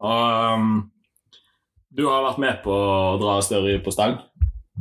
[0.01, 0.91] Og um,
[1.97, 4.15] du har vært med på å dra størje på stang?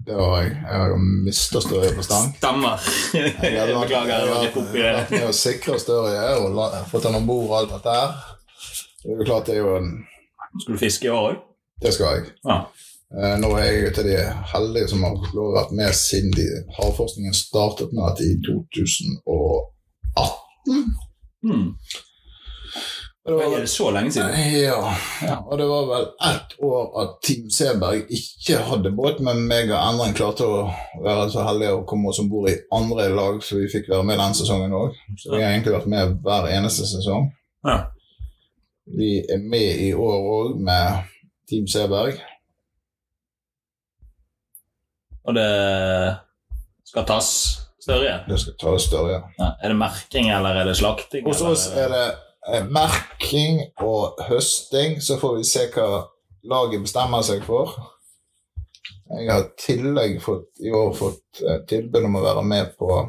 [0.05, 0.51] Det har jeg.
[0.55, 2.29] Jeg har jo mista Størje på stang.
[2.39, 2.77] Stemmer.
[3.13, 4.13] Jeg beklager.
[4.15, 4.83] Jeg det.
[4.95, 8.09] vært med å sikre Størje og la- fått den om bord og alt dette her.
[9.03, 9.89] Det er jo klart det er jo en
[10.63, 11.37] Skal du fiske i år òg?
[11.83, 12.31] Det skal jeg.
[12.47, 12.57] Ja.
[13.11, 14.17] Eh, Nå er jeg jo til de
[14.53, 16.47] heldige som har være med siden de,
[16.79, 20.39] havforskningen startet med at i 2018.
[23.25, 24.31] Og det var Er det så lenge siden?
[25.21, 29.69] ja, og det var vel ett år at Team Seberg ikke hadde båt, men meg
[29.69, 30.63] og Endren klarte å
[31.03, 34.07] være så heldige å komme oss om bord i andre lag, så vi fikk være
[34.07, 34.97] med den sesongen òg.
[35.19, 37.29] Så vi har egentlig vært med hver eneste sesong.
[37.67, 37.77] Ja.
[38.97, 41.05] Vi er med i år òg med
[41.49, 42.17] Team Seberg.
[45.27, 45.49] Og det
[46.89, 47.29] skal tas
[47.83, 48.15] større?
[48.27, 49.21] Det skal ta større.
[49.37, 49.51] Ja.
[49.63, 51.25] Er det merking, eller er det slakting?
[51.27, 52.05] Hos oss er det
[52.53, 56.05] eh, merking og høsting, så får vi se hva
[56.49, 57.75] laget bestemmer seg for.
[59.09, 63.01] Jeg har tillegg fått, i år fått eh, tilbud om å være med på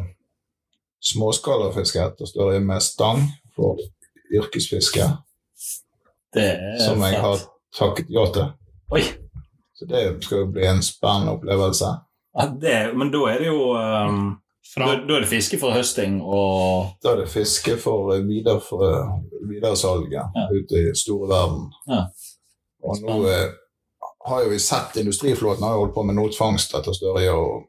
[1.11, 3.25] småskalafiske etter større med stang
[3.57, 3.81] for
[4.31, 5.07] yrkesfiske,
[6.35, 7.41] Det er som jeg har
[7.75, 8.53] takket ja til.
[8.95, 9.03] Oi!
[9.75, 11.89] Så det skal jo bli en spennende opplevelse.
[12.37, 14.37] Ja, det, men da er det jo um,
[14.77, 19.09] da, da er det fiske for høsting og Da er det fiske for eh, eh,
[19.51, 20.47] videresalget Ja.
[20.53, 21.65] ute i store verden.
[21.89, 22.05] Ja.
[22.83, 23.49] Og nå eh,
[24.29, 27.67] har jo vi sett industriflåten har jo holdt på med notfangst etter større og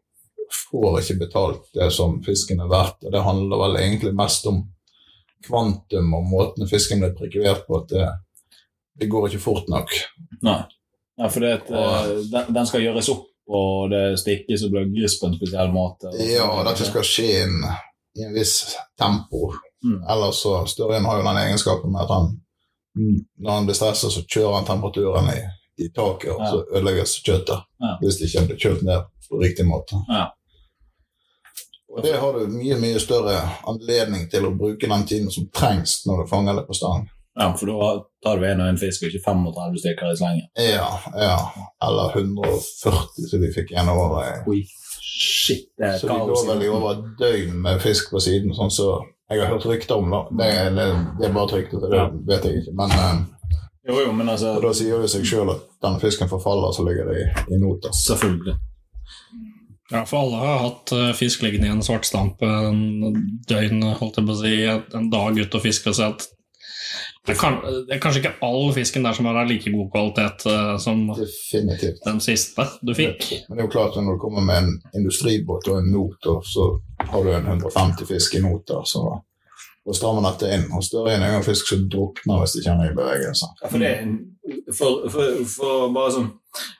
[0.71, 3.03] får ikke betalt det som fisken er verdt.
[3.07, 4.61] Og det handler vel egentlig mest om
[5.47, 7.81] kvantum og måten fisken blir prekvert på.
[7.81, 8.07] at det,
[8.99, 9.89] det går ikke fort nok.
[10.43, 10.59] Nei.
[11.17, 15.19] Ja, for det, Og- eh, den, den skal gjøres opp, og det stikkes og bløgges
[15.21, 16.11] på en spesiell måte.
[16.19, 17.57] Ja, det dette skal skje i en,
[18.19, 19.51] i en viss tempo.
[19.83, 20.03] Mm.
[20.13, 22.31] Ellers så Støren har jo den egenskapen med at han
[23.39, 25.39] når han blir stressa, så kjører han temperaturen i,
[25.79, 26.49] i taket, og Ja.
[26.51, 27.61] så ødelegges kjøttet.
[27.79, 27.93] Ja.
[28.01, 29.95] Hvis det ikke blir kjølt ned på riktig måte.
[30.11, 30.25] Ja.
[31.91, 36.01] Og det har du mye mye større anledning til å bruke den tiden som trengs
[36.07, 37.07] når du fanger det på stang.
[37.39, 37.89] Ja, for da
[38.23, 40.47] tar du en og en fisk, og ikke 35 stykker i slengen.
[40.61, 41.37] Ja, ja.
[41.87, 44.43] Eller 140 som vi fikk igjen over.
[44.51, 44.59] Oi,
[45.01, 46.29] shit, det er Så vi kaos.
[46.29, 48.91] går vel i over et døgn med fisk på siden, sånn så
[49.31, 50.21] jeg har hørt rykter om det.
[50.41, 50.87] Det, det,
[51.19, 52.09] det er bare trykte, det Ja.
[52.27, 52.73] vet jeg ikke.
[52.75, 53.21] Men eh,
[53.87, 56.83] Jo, jo, men altså og da sier det seg sjøl at denne fisken forfaller, så
[56.85, 57.89] ligger det i, i nota.
[57.95, 58.57] Selvfølgelig.
[59.91, 63.15] ja, for alle har hatt eh, fisk liggende i en svartstampe en
[63.49, 66.27] døgn, holdt jeg på å si, en, en dag ute og fiska Så at
[67.27, 70.75] det, kan, det er kanskje ikke all fisken der som har like god kvalitet uh,
[70.81, 72.01] som Definitivt.
[72.05, 73.27] den siste du fikk.
[73.49, 76.31] Men det er jo klart at når du kommer med en industribåt og en not,
[76.49, 76.71] så
[77.11, 79.21] har du en 150 fisk i noter, så
[79.81, 80.67] og strammer dette inn.
[80.77, 83.49] Og større inn er en fisk som drukner hvis de kjenner i bevegelse.
[83.63, 83.95] Ja, for det
[84.77, 86.29] for, for, for bare sånn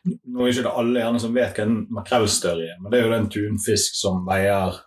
[0.02, 3.06] Nå er ikke det alle gjerne som vet hva en makrellstørje er, men det er
[3.06, 4.80] jo den tunfisk som veier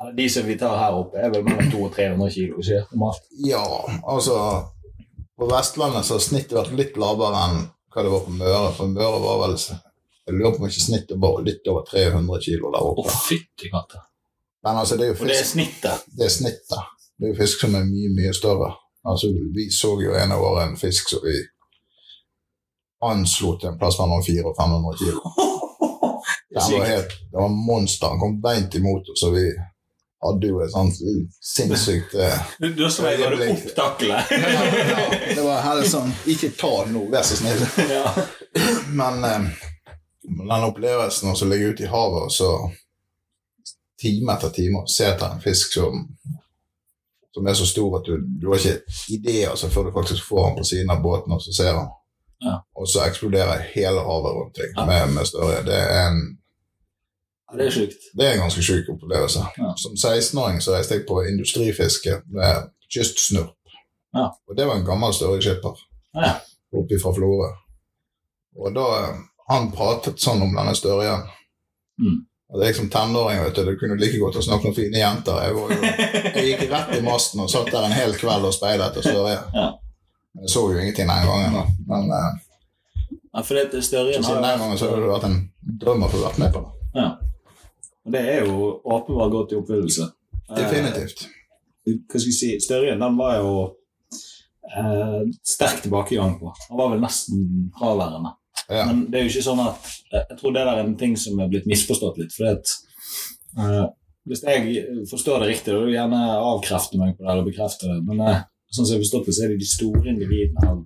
[0.00, 2.60] eller De som vi tar her oppe, er vel mellom 200 og 300 kilo.
[2.62, 3.08] Ikke?
[3.44, 3.64] Ja,
[4.08, 4.36] altså
[5.40, 7.62] På Vestlandet så har snittet vært litt lavere enn
[7.94, 8.72] hva det var på Møre.
[8.76, 12.70] For Møre var vel Jeg lurer på om ikke snittet var litt over 300 kilo
[12.74, 13.14] der Å, oppe.
[13.24, 14.02] fytti katta.
[14.66, 16.04] Men altså, det er jo Og det er fisk, snittet.
[16.18, 16.90] det er snittet.
[17.16, 18.68] Det er jo fisk som er mye, mye større.
[19.08, 21.38] Altså, Vi så jo en av årene en fisk som vi
[23.08, 25.20] anslo til en plass mellom 400 og 500 kilo.
[26.52, 28.08] Den var helt, det var monster.
[28.12, 29.44] Han kom beint imot oss, og vi
[30.20, 30.98] hadde jo et sånt
[31.40, 34.32] sinnssykt eh, Du, slått Jeg det ble- opp taklet.
[34.44, 34.50] ja,
[34.90, 35.04] ja,
[35.34, 37.62] Det var heller sånn Ikke ta det nå, vær så snill.
[37.88, 38.12] ja.
[39.00, 39.66] Men, eh,
[40.30, 42.50] den opplevelsen å ligge ute i havet og så
[44.00, 46.04] time etter time se etter en fisk som,
[47.34, 50.46] som er så stor at du, du har ikke ideer altså, før du faktisk får
[50.50, 51.88] den på siden av båten og så ser den.
[52.40, 52.54] Ja.
[52.80, 55.58] Og så eksploderer hele havet rundt deg med, med større.
[55.66, 56.22] Det er en
[57.58, 58.02] det er sjukt.
[58.18, 59.42] det er en ganske sjuk opplevelse.
[59.58, 59.72] Ja.
[59.76, 63.54] Som 16-åring så reiste jeg på industrifiske med kystsnurp.
[64.14, 64.28] Ja.
[64.48, 65.76] Og det var en gammel størreskipper
[66.14, 66.32] Ja.
[66.74, 67.50] oppe fra Florø.
[68.58, 69.14] Og da eh,
[69.50, 71.22] Han pratet sånn om denne størjen.
[71.98, 72.18] Mm.
[72.54, 75.40] At jeg som tenåring vet du, det kunne like godt ha snakket om fine jenter.
[75.42, 75.70] Jeg, var
[76.36, 79.38] jeg gikk rett i masten og satt der en hel kveld og speilet etter størje.
[79.54, 79.66] Ja.
[80.34, 81.74] Men Jeg så jo ingenting den gangen.
[81.90, 82.30] Men eh,
[83.34, 85.40] Ja, for det, størjen har siden den gangen så har det vært en
[85.82, 86.72] drøm å få vært med på det.
[87.02, 87.10] ja.
[88.06, 90.08] Og det er jo åpenbart gått i oppfyllelse.
[90.56, 91.26] Definitivt.
[91.86, 93.54] Eh, hva skal jeg si, Størjen den var jo
[94.70, 96.52] eh, sterk tilbakegang på.
[96.68, 98.34] Han var vel nesten fraværende.
[98.70, 98.86] Ja.
[98.86, 101.16] Men det er jo ikke sånn at eh, Jeg tror det der er en ting
[101.18, 102.36] som er blitt misforstått litt.
[102.36, 102.76] For at,
[103.58, 103.84] eh,
[104.30, 107.90] hvis jeg forstår det riktig, da vil du gjerne avkrefte meg på det eller bekrefte
[107.90, 107.98] det.
[108.06, 110.80] Men eh, sånn som jeg har forstått det, så er det de store individene av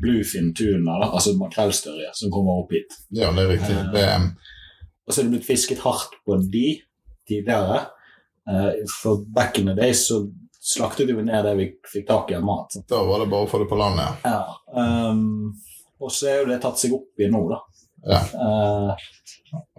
[0.00, 2.92] bluefin tuna, altså makrellstørje, som kommer opp hit.
[3.16, 3.78] Ja, det er riktig.
[3.94, 4.04] Det,
[5.06, 6.66] Og så er det blitt fisket hardt på de
[7.28, 7.80] tidligere.
[8.50, 10.22] Eh, for back in the day så
[10.60, 12.76] slaktet vi ned det vi fikk tak i av mat.
[12.88, 14.24] da var det bare å få det på landet.
[14.24, 14.44] Ja.
[14.76, 15.54] Um,
[16.00, 17.60] og så er jo det tatt seg opp i nå, da.
[18.10, 18.20] Ja.
[18.34, 19.08] Uh,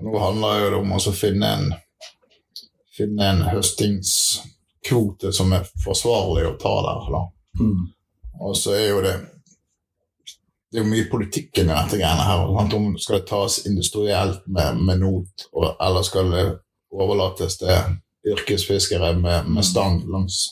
[0.01, 1.69] Nå handler det om å finne en,
[2.97, 7.07] finne en høstingskvote som er forsvarlig å ta der.
[7.13, 7.21] Da.
[7.61, 7.85] mm,
[8.41, 9.15] Og så er jo det
[10.71, 12.45] det er jo mye politikken i dette greiene her.
[12.55, 12.75] Sant?
[12.77, 16.45] Om skal det tas industrielt med, med not, og, eller skal det
[16.91, 17.97] overlates til
[18.31, 20.43] yrkesfiskere med, med stang langs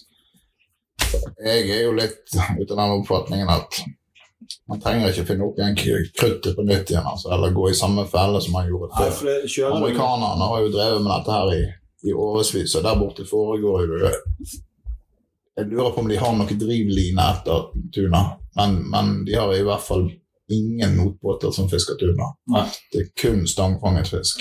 [1.44, 3.80] Jeg er jo litt ute av den oppfatningen at
[4.70, 5.78] man trenger ikke finne opp igjen
[6.16, 9.70] kruttet på nytt igjen, altså, eller gå i samme felle som man gjorde før.
[9.76, 11.62] Amerikanerne har jo drevet med dette her i,
[12.10, 14.14] i årevis, og der borte foregår jo det
[15.60, 18.22] Jeg lurer på om de har noe drivline etter tuna,
[18.56, 20.10] men, men de har i hvert fall
[20.50, 22.26] ingen notbåter som fisker tuna.
[22.50, 22.64] Nei.
[22.90, 24.40] Det er kun stangfanget fisk.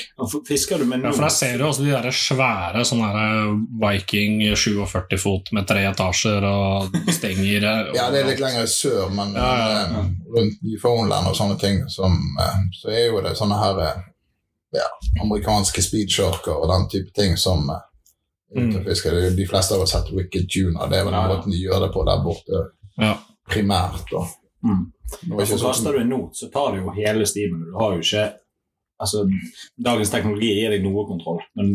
[0.49, 3.51] Fisker du med Ja, for der ser du også de der svære sånne der
[3.83, 7.67] Viking 47 fot med tre etasjer og stenger
[7.99, 10.01] Ja, det er litt lenger sør, men Ja, ja, ja.
[10.07, 14.01] eh, rundt Newfoundland og sånne ting, som, eh, så er jo det sånne her eh,
[14.81, 14.89] ja,
[15.27, 17.85] amerikanske speedsharker og den type ting som eh,
[18.57, 18.71] Mm.
[19.37, 21.35] De fleste har sett Wicked Tuna, det er vel den Ja, ja.
[21.37, 22.61] måten de gjør det på der borte
[22.97, 23.11] Ja.
[23.51, 24.05] Primært.
[24.13, 24.25] da.
[24.67, 24.85] mm.
[25.09, 27.65] For ikke kaster sånn, du en not, så tar du jo hele stimen.
[27.71, 28.29] Du har jo ikke
[28.99, 29.29] Altså,
[29.79, 31.69] dagens teknologi gir deg noe kontroll, men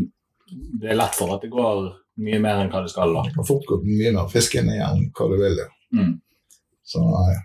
[0.82, 1.86] det er lett for at det går
[2.24, 3.14] mye mer enn hva det skal.
[3.16, 3.24] da.
[3.24, 5.62] det kan fort gå mye mer fisk inn igjen hva du vil.
[5.62, 5.70] Ja.
[5.96, 6.14] Mm.
[6.84, 7.38] Så nei,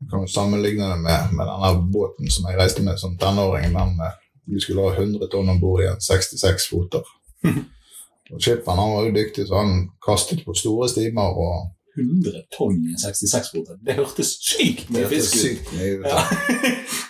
[0.00, 3.76] jeg kan jo sammenligne det med, med denne båten som jeg reiste med som tenåring.
[3.76, 4.16] Den, eh,
[4.48, 7.04] vi skulle ha 100 tonn om bord i en 66 foter.
[8.32, 11.36] Og Skipperen han var jo dyktig, så han kastet på store stimer.
[11.36, 13.78] og 100 tonn i en 66-foter.
[13.86, 15.72] Det hørtes sykt Det mye fisk ut.
[15.78, 16.24] Ja.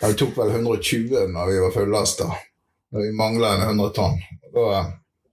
[0.00, 2.28] Ja, vi tok vel 120 når vi var fullasta.
[2.92, 4.18] Når vi mangla en 100 tonn.
[4.54, 4.84] Da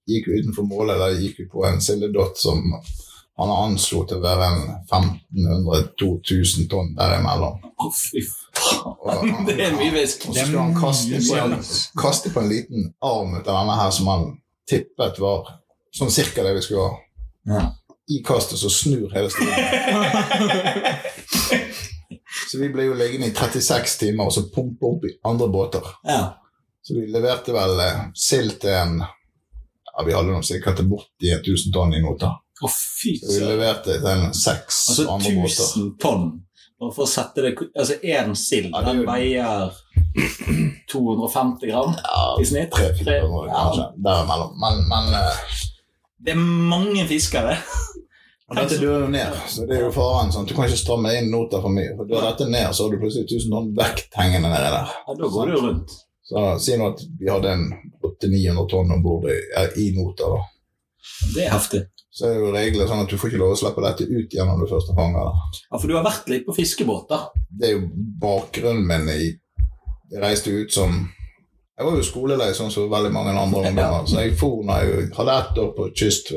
[0.09, 0.99] gikk vi utenfor målet.
[1.01, 2.63] Da gikk vi på en sildedott som
[3.41, 4.61] han anslo til å være en
[4.91, 7.61] 1500-2000 tonn derimellom.
[7.97, 9.45] Fy faen.
[9.47, 10.27] Det er mye fisk.
[10.29, 11.55] Og så skulle han kaste på, en,
[12.01, 14.27] kaste på en liten arm ut av denne her som han
[14.69, 15.55] tippet var
[15.95, 16.99] sånn cirka det vi skulle ha.
[17.49, 17.63] Ja.
[18.09, 19.55] I kastet så snur hele stilen.
[22.51, 25.85] Så vi ble jo liggende i 36 timer og så pumpe opp i andre båter.
[26.07, 26.21] Ja.
[26.83, 31.31] Så vi leverte vel eh, sild til en ja, Vi hadde noe sikkert til borti
[31.35, 32.31] 1000 tonn i nota.
[32.61, 35.67] Oh, fy Så vi leverte til seks Altså andre båter.
[35.67, 36.25] 1000 tonn.
[36.81, 39.71] Bare for å sette det Altså én sild, Ja, den veier
[40.91, 41.93] 250 gram
[42.41, 42.71] i snitt.
[42.73, 43.87] Tre, fire, Tre- kanskje.
[44.07, 44.55] Derimellom.
[44.63, 45.59] Men, men eh,
[46.25, 47.55] Det er mange fiskere.
[48.51, 50.31] Og dette dør jo ned, så det er jo faren.
[50.35, 50.45] Sånn.
[50.49, 51.93] Du kan ikke stramme inn nota for mye.
[51.95, 54.91] For Dør dette ned, så har du plutselig 1000 tonn vekt hengende nedi der.
[55.07, 55.93] Ja, da går det jo rundt.
[56.31, 57.63] Så Si nå at vi hadde en
[58.03, 60.27] 800-900 tonn om bord i, eh, i nota.
[60.35, 60.41] da.
[61.35, 61.81] Det er heftig.
[62.11, 64.47] Så er jo reglene sånn at du får ikke lov å slippe dette ut igjen
[64.51, 65.61] når du først har fanga det.
[65.71, 67.21] Ja, For du har vært litt på fiskebåt, da.
[67.47, 67.87] Det er jo
[68.19, 69.37] bakgrunnen min Jeg,
[70.11, 70.97] Jeg reiste ut som
[71.79, 74.05] Jeg var jo skolelei sånn som veldig mange andre ungdommer.
[74.11, 76.33] Så jeg for når jeg hadde ett år på kyst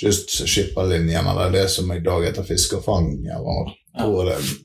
[0.00, 3.10] kystskipperlinjen, eller det som i dag heter fiskerfang.
[3.26, 4.58] Eller, tror jeg det.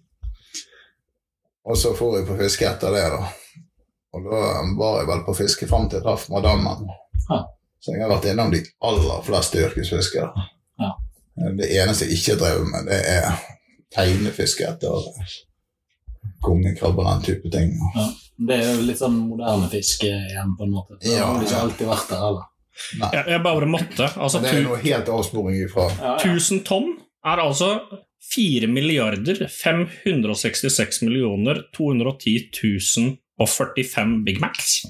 [1.67, 3.25] Og så for jeg på fiske etter det, da.
[4.15, 4.38] Og da
[4.80, 6.88] var jeg vel på fiske fram til jeg traff madammen.
[7.28, 7.41] Ja.
[7.84, 10.47] Så jeg har vært innom de aller fleste yrkesfiskere.
[10.80, 10.93] Ja.
[11.59, 13.28] Det eneste jeg ikke drev med, det er
[13.93, 15.11] tegnefiske etter
[16.43, 17.75] kongekrabbe og den type ting.
[17.95, 18.07] Ja.
[18.47, 20.97] Det er jo litt sånn moderne fiske igjen, på en måte.
[21.01, 21.61] Det Ja, har ja.
[21.65, 22.43] alltid vært der heller.
[22.97, 24.09] Jeg, jeg bare måtte.
[24.15, 26.34] Altså, Det er noe helt avsporing ifra Ja, ja.
[26.36, 26.93] 1000 tonn
[27.28, 27.71] er altså
[28.34, 34.82] 4 milliarder 566 millioner 210 000 og 45 Big Macs.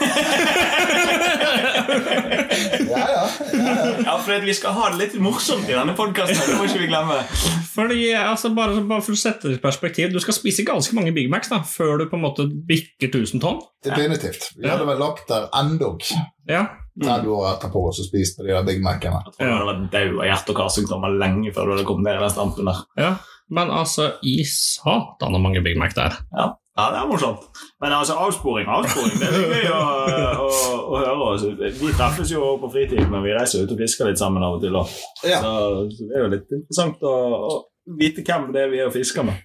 [0.00, 0.06] Ja,
[2.88, 3.28] ja.
[3.52, 4.02] ja, ja.
[4.04, 6.40] Ja, for vi skal ha det litt morsomt i denne podkasten.
[6.48, 7.18] Det må ikke vi glemme.
[7.72, 11.12] Fordi, altså, bare, bare for å sette det i perspektiv, Du skal spise ganske mange
[11.16, 13.60] Big Macs da, før du på en måte bikker 1000 tonn.
[13.84, 14.50] Definitivt.
[14.58, 16.04] Vi hadde vel lagt der endog
[16.48, 16.66] Ja,
[17.00, 19.22] 30 år etterpå og spist på de der Big Mac-ene.
[19.26, 22.08] Jeg tror du hadde vært død av hjerte- og karsykdommer lenge før du hadde kommet
[22.08, 22.82] ned i den stampen der.
[23.00, 23.12] ja.
[23.52, 26.14] Men altså, i satan hvor mange Big Mac det er.
[26.38, 26.46] Ja,
[26.78, 27.42] ja det er morsomt.
[27.82, 29.80] Men altså, avsporing avsporing, det er gøy å,
[30.46, 30.46] å,
[30.88, 31.26] å høre.
[31.34, 34.56] Altså, vi treffes jo på fritiden, men vi reiser ut og fisker litt sammen av
[34.56, 34.78] og til.
[34.80, 35.10] også.
[35.28, 35.42] Ja.
[35.44, 35.52] Så,
[35.92, 37.14] så det er jo litt interessant å,
[37.52, 37.58] å
[38.00, 39.44] vite hvem det er vi er og fisker med.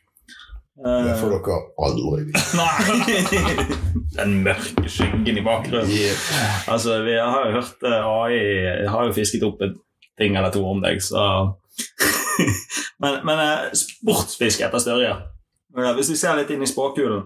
[0.77, 1.55] Det Eh, får dere
[1.87, 3.77] aldri vite.
[4.17, 6.19] Den mørke skyggen i bakgrunnen.
[6.69, 9.73] Altså, vi har jo hørt eh, AI har jo fisket opp en
[10.17, 11.23] ting eller to om deg, så
[13.01, 15.15] Men, men eh, sportsfiske etter størje
[15.77, 17.25] Eh, Hvis vi ser litt inn i spåkulen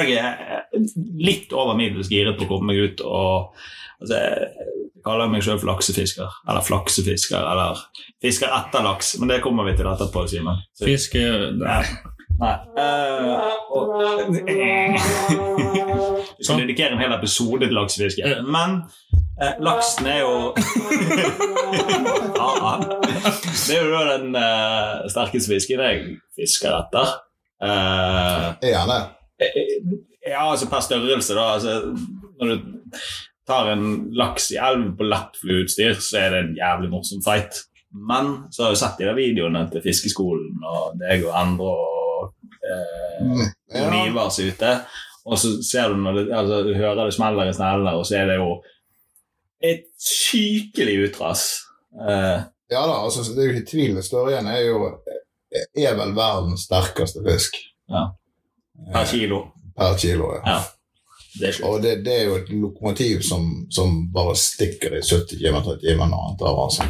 [0.00, 0.86] Jeg er eh,
[1.20, 3.58] litt over middels giret på å komme meg ut og
[4.00, 6.38] altså, Jeg kaller meg for laksefisker.
[6.48, 7.82] Eller flaksefisker, eller
[8.24, 9.18] fisker etter laks.
[9.20, 10.62] Men det kommer vi til etterpå, Simen.
[10.80, 11.20] Fiske
[11.60, 11.82] Nei.
[12.40, 12.56] Nei.
[12.78, 13.84] eh, og,
[16.38, 18.22] Vi skal dedikere en hel episode til laksefiske.
[18.50, 18.70] Men
[19.38, 20.34] uh, laksen er jo
[22.38, 22.48] ja.
[23.64, 25.96] Det er jo den eh, sterkeste fisken jeg
[26.38, 27.06] fisker etter.
[27.64, 29.02] Eh, Er han det?
[30.26, 31.44] ja, altså per størrelse, da.
[31.54, 31.70] Altså,
[32.40, 32.54] når du
[33.48, 33.84] tar en
[34.16, 37.52] laks i elven på lettflueutstyr, så er det en jævlig morsom fight.
[37.94, 41.93] Men så har jeg sett de der videoene til Fiskeskolen og deg og Endre og
[42.72, 43.50] eh.
[43.74, 43.88] Ja.
[44.06, 44.72] Ivars ute,
[45.24, 48.20] og så ser du når det, altså, du hører det smeller i snellene, og så
[48.20, 48.50] er det jo
[49.64, 51.46] et sykelig utras.
[51.94, 54.02] Eh, ja da, altså, det er jo ikke tvil.
[54.04, 54.78] Størjen er jo
[55.54, 57.58] er vel verdens sterkeste fisk
[58.92, 59.44] per kilo.
[59.76, 60.32] per kilo.
[60.34, 60.56] Ja.
[60.56, 60.62] Ja.
[61.40, 61.60] Det.
[61.66, 65.80] Og det, det er jo et lokomotiv som, som bare stikker i 70 km i
[65.82, 66.86] timen når han tar altså.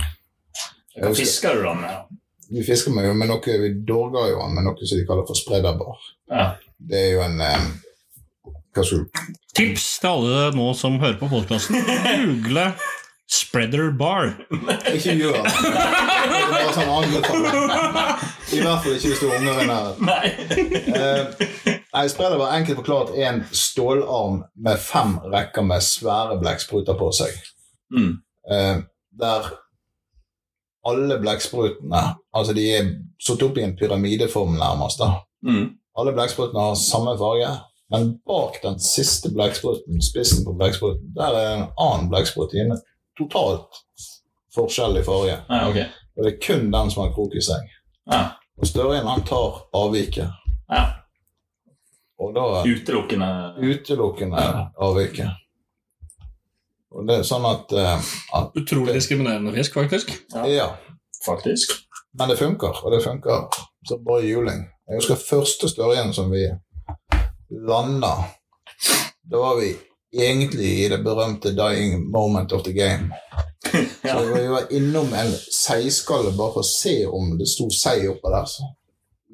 [0.95, 2.19] Jeg Hva fisker du da med?
[2.51, 6.03] Vi fisker med, med noe, vi dorger jo med noe som de kaller for spredderbar.
[6.33, 6.51] Ja.
[6.77, 7.71] Det er jo en eh,
[8.75, 11.79] Hva skulle du Tips til alle nå som hører på podkasten.
[12.27, 12.73] Google
[13.31, 14.35] Spreader Bar.
[14.93, 15.53] Ikke gjør det.
[15.55, 17.55] Det er bare sånn anbefaling.
[18.55, 20.11] I hvert fall ikke hvis du er unger i nærheten.
[20.11, 20.27] Nei.
[20.95, 27.11] Eh, nei, spredderbar enkelt forklart er en stålarm med fem rekker med svære blekkspruter på
[27.17, 27.39] seg.
[27.95, 28.13] Mm.
[28.51, 28.77] Eh,
[29.23, 29.49] der
[30.85, 32.03] alle blekksprutene
[32.35, 32.89] Altså, de er
[33.23, 34.99] satt opp i en pyramideform, nærmest.
[34.99, 35.21] da.
[35.47, 35.69] Mm.
[35.99, 37.51] Alle blekksprutene har samme farge,
[37.95, 42.75] men bak den siste blekkspruten, spissen på blekkspruten, der er en annen blekksprut en
[43.19, 43.79] totalt
[44.55, 45.37] forskjellig farge.
[45.49, 45.87] Ja, okay.
[46.17, 47.71] Og det er kun den som har krok i seg.
[48.11, 48.25] Ja.
[48.59, 50.31] Og Størjen han tar avviket.
[50.71, 50.85] Ja.
[52.19, 54.43] Og da Utelukkende utelukkende
[54.79, 55.44] avviket.
[56.95, 60.13] Og det er sånn at, eh, at Utrolig diskriminerende fisk, faktisk.
[60.35, 60.47] Ja.
[60.47, 60.69] Ja.
[61.25, 61.73] Faktisk.
[62.19, 63.49] Men det funker, og det funker
[63.89, 64.67] så bra juling.
[64.87, 66.45] Jeg husker første størjen som vi
[67.51, 68.15] landa.
[69.31, 69.73] Da var vi
[70.15, 73.11] egentlig i det berømte 'dying moment of the game'.
[74.03, 78.31] Så vi var innom en seiskalle bare for å se om det sto sei oppå
[78.31, 78.45] der.
[78.47, 78.69] Så.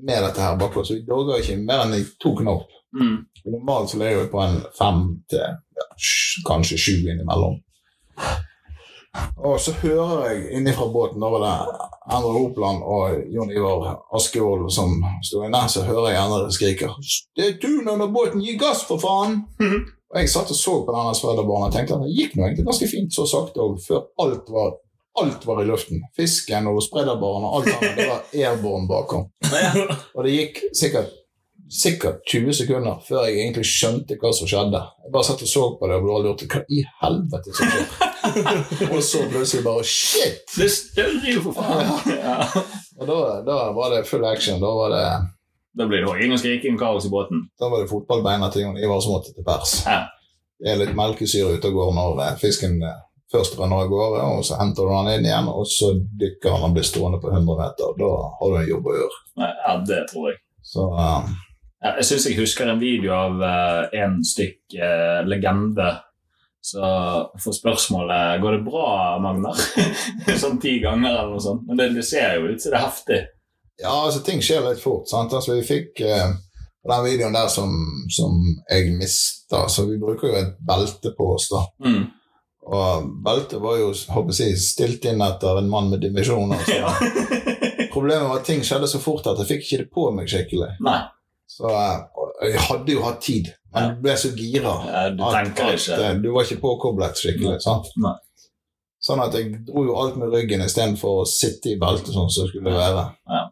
[0.06, 0.84] Med dette her bakpå.
[0.84, 2.70] Så vi dogga ikke mer enn i to knop.
[3.00, 3.18] Mm.
[3.44, 5.88] Normalt så ligger vi på en fem til ja,
[6.46, 7.58] kanskje sju innimellom.
[9.42, 11.54] Og så hører jeg innifra båten, da var det
[12.14, 14.92] Endre Hopland og Jon Ivar Askevold som
[15.26, 16.92] sto inne, så hører jeg Endre skriker
[17.36, 19.42] 'Det er tun under båten, gi gass, for faen!'
[20.10, 22.66] Og jeg satt og så på denne sverdebåren og tenkte at det gikk nå egentlig
[22.66, 24.72] ganske fint så sakte òg, før alt var,
[25.22, 26.02] alt var i luften.
[26.16, 29.28] Fisken og spredderbaren og alt annet, det var airborne bakom.
[30.16, 31.14] Og det gikk sikkert
[31.70, 34.80] sikkert 20 sekunder før jeg egentlig skjønte hva som skjedde.
[35.04, 37.90] Jeg bare satt og så på det og bare lurte hva i helvete som skjer.
[38.94, 40.40] og så plutselig bare shit!
[40.56, 41.92] Det større jo, for faen!
[42.20, 42.38] Ja.
[43.00, 44.58] Og da, da var det full action.
[44.60, 45.04] Da var det,
[45.78, 47.46] Da blir det hogging og skriking og kaos i båten.
[47.60, 49.78] da var det fotballbeina til Jon Ivar som måtte til pers.
[49.86, 50.02] Ja.
[50.60, 52.98] Det er litt melkesyre ute og går når eh, fisken eh,
[53.32, 56.66] først renner av gårde, og så henter du den inn igjen, og så dykker han
[56.66, 57.94] og blir stående på 100 meter.
[57.96, 58.10] Da
[58.40, 59.20] har du en jobb å gjøre.
[59.46, 60.42] Ja, det tror jeg.
[60.66, 61.30] Så Um,
[61.80, 65.90] jeg syns jeg husker en video av eh, en stykk eh, legende.
[66.60, 66.84] Så
[67.40, 69.56] får spørsmålet går det bra, Magnar.
[70.42, 71.64] sånn ti ganger eller noe sånt.
[71.68, 73.20] Men det, det ser jo ut som det er heftig.
[73.80, 75.08] Ja, altså ting skjer litt fort.
[75.08, 75.32] sant?
[75.32, 76.34] Altså Vi fikk eh,
[76.88, 77.72] den videoen der som,
[78.12, 78.36] som
[78.68, 81.64] jeg mista, så vi bruker jo et belte på oss, da.
[81.86, 82.02] Mm.
[82.70, 86.60] Og beltet var jo håper jeg, stilt inn etter en mann med dimensjoner.
[86.68, 86.76] Så.
[87.80, 87.88] Ja.
[87.90, 90.68] Problemet var at ting skjedde så fort at jeg fikk ikke det på meg skikkelig.
[90.86, 91.00] Nei,
[91.50, 94.74] Så eh, jeg hadde jo hatt tid, men du ble så gira.
[94.86, 97.60] ja, du at- at, eh, Du var ikke påkoblet skikkelig.
[97.64, 97.86] sant?
[97.98, 98.14] Nei.
[99.02, 102.44] Sånn at jeg dro jo alt med ryggen istedenfor å sitte i beltet sånn som
[102.44, 103.04] det skulle være.
[103.28, 103.46] Ja.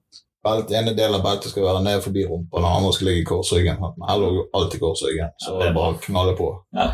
[0.44, 3.24] Belt, ene del av beltet skal være ned forbi rumpa, den andre skal ligge i
[3.24, 3.80] korsryggen.
[3.80, 6.50] Men her lå jo alltid korsryggen, så Ja, det er bare å knalle på.
[6.76, 6.92] Ja,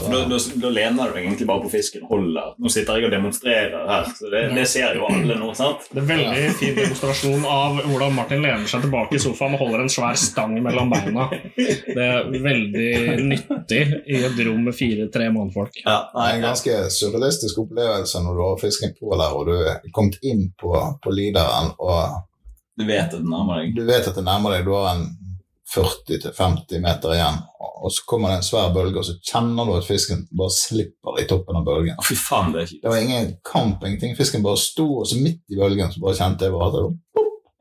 [0.00, 0.14] for
[0.62, 2.54] da, lener du egentlig bare på fisken og holder.
[2.62, 5.50] Nå sitter jeg og demonstrerer her, så det, det ser jo alle nå.
[5.58, 5.84] sant?
[5.92, 9.84] Det er veldig fin demonstrasjon av hvordan Martin lener seg tilbake i sofaen og holder
[9.84, 11.28] en svær stang mellom beina.
[11.56, 12.90] Det er veldig
[13.28, 15.82] nyttig i et rom med fire-tre mannfolk.
[15.84, 19.56] Ja, Det er en ganske surrealistisk opplevelse når du har fisken på der, og du
[19.60, 20.72] er kommet inn på,
[21.04, 22.22] på lideren, og
[22.78, 23.74] Du vet at det nærmer deg.
[23.76, 25.04] du vet at det nærmer deg, du har en
[25.74, 27.38] 40-50 meter igjen,
[27.82, 31.20] og så kommer det en svær bølge, og så kjenner du at fisken bare slipper
[31.22, 31.96] i toppen av bølgen.
[32.04, 32.82] Fy faen, det er kjipt.
[32.84, 34.16] Det var ingen kamp, ingenting.
[34.18, 36.84] Fisken bare sto, og så midt i bølgen så bare kjente jeg bare at det
[36.86, 36.98] var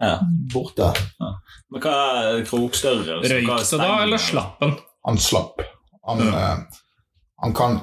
[0.02, 0.16] Ja.
[0.54, 0.88] borte.
[1.70, 1.96] Men hva
[2.34, 3.20] er krokstørrelse?
[3.22, 4.72] Røykte er da, eller slapp den?
[5.06, 5.62] Han slapp.
[6.10, 6.58] Han, eh,
[7.44, 7.78] han kan,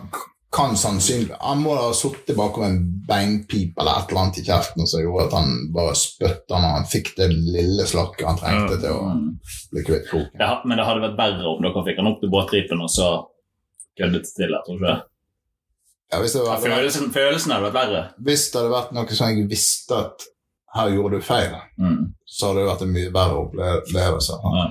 [0.50, 2.78] kan sannsynlig Han må ha sittet bakom en
[3.08, 6.86] beinpip eller et eller annet i kjeften som gjorde at han bare spytta når han
[6.88, 9.38] fikk det lille slakket han trengte til å Mm.
[9.72, 10.40] bli kvitt kroken.
[10.40, 13.10] Ja, men det hadde vært verre om dere fikk han opp til båtripen og så
[13.98, 15.02] køddet til der, tror du ikke?
[16.12, 18.02] Ja, hvis, det hadde vært, følelsen, følelsen hadde vært verre.
[18.24, 20.22] hvis det hadde vært noe som jeg visste at
[20.76, 22.14] her gjorde du feil, Mm.
[22.24, 24.32] så hadde det vært en mye verre opplevelse.
[24.44, 24.70] Ja.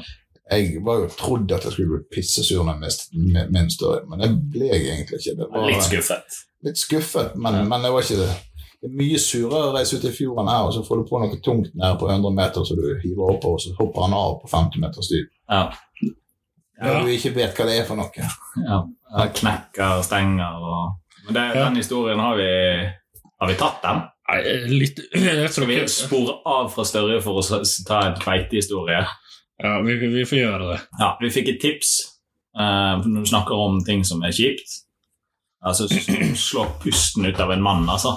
[0.52, 4.20] Jeg var jo trodd at jeg skulle bli pissesur når jeg mistet min- story, men
[4.20, 5.34] det ble jeg egentlig ikke.
[5.42, 6.38] Det var Litt skuffet.
[6.64, 7.64] litt skuffet, men, Ja.
[7.64, 8.36] men det var ikke det.
[8.82, 11.20] Det er mye surere å reise ut i fjorden her, og så får du på
[11.20, 14.40] noe tungt nede på 100 meter, så du hiver opp, og så hopper han av
[14.42, 15.30] på 50 meters dyp.
[15.50, 15.72] Ja.
[16.82, 18.12] Når du ikke vet hva det er for noe.
[18.18, 18.84] ja.
[19.18, 20.96] Ja, Knekker, stenger og
[21.26, 21.64] Men det, Ja.
[21.66, 22.90] den historien har vi
[23.42, 24.02] Har vi tatt den?
[24.30, 29.06] Nei, litt Jeg Skal tror vi spore av fra Større for å ta en kveitehistorie?
[29.64, 30.80] Ja, vi, vi får gjøre det.
[31.00, 31.94] Ja, vi fikk et tips
[32.60, 34.84] uh, når du snakker om ting som er kjipt.
[35.66, 35.88] Altså
[36.38, 38.16] slå pusten ut av en mann, altså.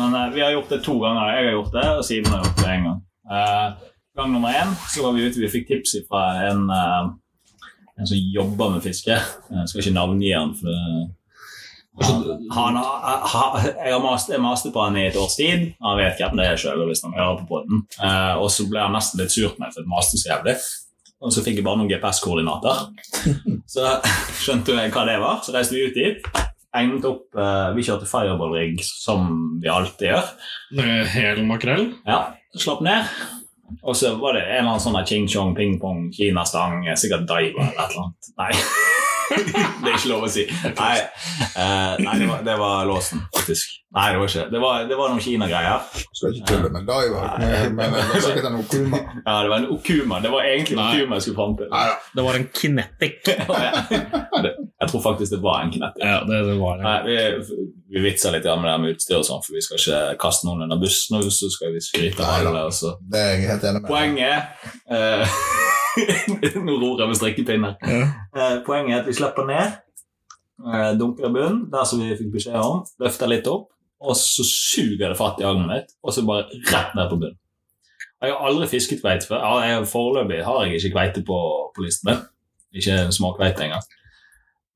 [0.00, 1.32] Men uh, vi har gjort det to ganger.
[1.34, 3.02] Jeg har gjort det, og Simen har gjort det én gang.
[3.28, 8.32] Uh, gang nummer én så var vi ute, vi fikk tips fra en, en som
[8.34, 9.16] jobber med fiske.
[9.16, 11.12] Jeg skal ikke navngi han, for det
[12.00, 15.72] han, jeg har mast, maste på han i et års tid.
[15.84, 17.82] Han vet hvem det er sjøl hvis han hører på podden.
[18.00, 20.56] Eh, og så ble han nesten litt sur på meg for jeg maste så jævlig.
[21.22, 22.80] Og så fikk jeg bare noen GPS-koordinater.
[23.72, 23.92] Så
[24.42, 25.36] skjønte jeg hva det var.
[25.46, 26.24] Så reiste vi ut dit.
[26.74, 29.28] Egnet opp eh, Vi kjørte fireball-rigg som
[29.62, 30.32] vi alltid gjør.
[30.80, 31.92] Med Hel makrell.
[32.08, 32.24] Ja,
[32.58, 33.06] Slapp ned.
[33.80, 37.62] Og så var det en eller annen sånn ching chong, ping pong, kinastang, sikkert diver
[37.70, 38.34] eller et eller annet.
[38.42, 39.00] Nei.
[39.30, 40.44] Det er ikke lov å si.
[40.76, 40.96] Nei,
[41.56, 43.78] uh, nei det, var, det var låsen, faktisk.
[43.92, 44.60] Nei, det var ikke det.
[44.62, 45.82] Var, det var noen Kina-greier.
[46.16, 49.00] Skal ikke tulle med deg, men men det var sikkert en okuma.
[49.26, 50.20] Ja, det var en okuma.
[50.24, 51.68] Det var egentlig en okuma jeg skulle fram til.
[51.74, 51.98] Nei ja.
[52.16, 53.18] Det var en kinetic.
[53.28, 56.00] Jeg tror faktisk det var en kinetic.
[56.00, 56.88] Ja, det, det var det.
[56.88, 57.60] Nei, vi,
[57.92, 60.64] vi vitser litt med det med utstyr og sånn, for vi skal ikke kaste noen
[60.64, 62.64] under bussen, og så skal vi skryte av alle.
[63.12, 63.92] Det er jeg helt enig med.
[63.92, 65.40] Poenget eh,
[66.66, 67.76] Nå ror jeg med strikkepinner.
[67.84, 68.06] Ja.
[68.36, 69.76] Eh, poenget er at vi slipper ned,
[70.64, 73.68] eh, dunker i bunnen, der som vi fikk beskjed om, løfter litt opp,
[74.02, 77.38] og så suger det fatt i agnet mitt, og så bare rett ned på bunnen.
[78.22, 79.42] Jeg har aldri fisket kveite før.
[79.66, 81.38] Ja, Foreløpig har jeg ikke kveite på,
[81.74, 82.20] på listen min.
[82.78, 83.88] Ikke småkveite engang.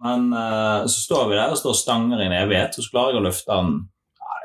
[0.02, 3.14] Men eh, så står vi der og står stanger i en evighet, og så klarer
[3.14, 3.76] jeg å løfte den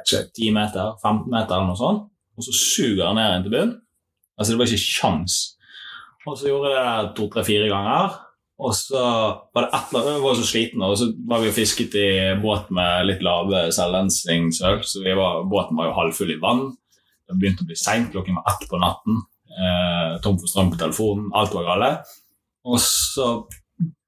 [0.01, 2.05] ikke, 10 meter, 15 meter eller noe sånt,
[2.37, 3.73] og så suger den ned inn til bunnen.
[4.37, 5.39] Altså, det var ikke sjans.
[6.27, 8.19] Og så gjorde jeg det to, tre, fire ganger.
[8.61, 9.01] Og så
[9.55, 12.09] var det et eller var så sliten, og så var vi og fisket i
[12.43, 16.67] båt med litt lave selvlensingsøl, så var, båten var jo halvfull i vann.
[17.25, 19.17] Det begynte å bli seint, klokken var ett på natten.
[19.51, 21.89] Eh, tom for strøm på telefonen, alt var gale.
[22.69, 23.31] Og så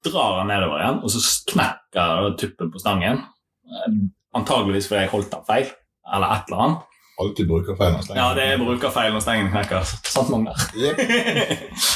[0.05, 3.24] drar han nedover igjen, og så knekker tuppen på stangen.
[3.66, 3.99] Eh,
[4.38, 5.74] antageligvis fordi jeg holdt den feil,
[6.14, 6.93] eller et eller annet.
[7.22, 8.03] Alltid brukerfeil å.
[8.18, 9.86] Ja, det er brukerfeil når stengen knekker.
[10.09, 10.64] Sant, Magnar?
[10.74, 11.01] Yep.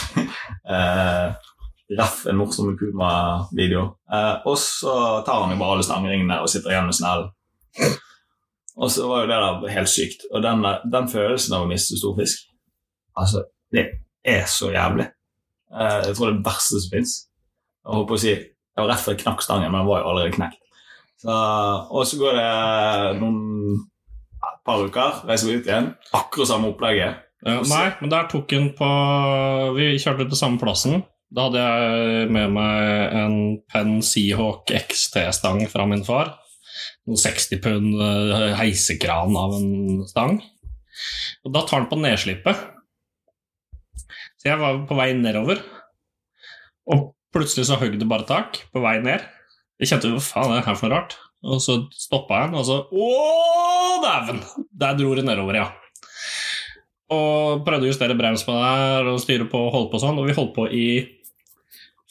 [0.73, 1.37] eh,
[1.97, 3.85] Ref en morsom Kuma-video.
[4.13, 4.93] Eh, og så
[5.25, 7.31] tar han jo bare alle stangeringene og sitter igjen med snellen.
[8.77, 10.27] Og så var jo det der helt sykt.
[10.31, 12.45] Og den, den følelsen av å miste stor fisk
[13.17, 13.87] Altså, det
[14.21, 15.07] er så jævlig.
[15.73, 17.13] Eh, jeg tror det er det verste som fins.
[17.81, 20.03] Jeg holdt på å si Jeg var rett før jeg knakk stangen, men den var
[20.03, 20.59] jo allerede knekt.
[21.17, 22.51] Så, og så går det
[23.23, 23.39] noen
[24.67, 25.93] par uker, reiser vi ut igjen.
[26.17, 27.23] Akkurat samme opplegget.
[27.45, 28.87] Ja, nei, men der tok han på
[29.77, 31.03] Vi kjørte på samme plassen.
[31.33, 33.37] Da hadde jeg med meg en
[33.71, 36.33] Penn Seahawk XT-stang fra min far.
[37.07, 40.39] Noen 60 pund eh, heisekran av en stang.
[41.45, 42.63] Og da tar han på nedslippet.
[44.37, 45.59] Så jeg var på vei nedover,
[46.93, 49.23] og plutselig så høgg det bare tak på vei ned.
[49.81, 51.17] Jeg kjente hva faen er det her for noe rart?
[51.45, 53.09] Og så stoppa den, og så Å,
[54.03, 54.41] dæven!
[54.73, 55.67] Der dro det nedover, ja.
[57.13, 60.27] Og prøvde å justere brems på det og styre på og holde på sånn, og
[60.27, 60.87] vi holdt på i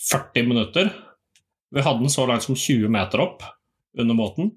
[0.07, 0.93] 40 minutter.
[1.75, 3.45] Vi hadde den så langt som 20 meter opp
[3.99, 4.55] under båten.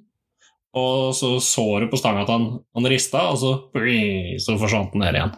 [0.78, 5.04] Og så så du på stanga at han, han rista, og så, så forsvant den
[5.04, 5.36] ned igjen.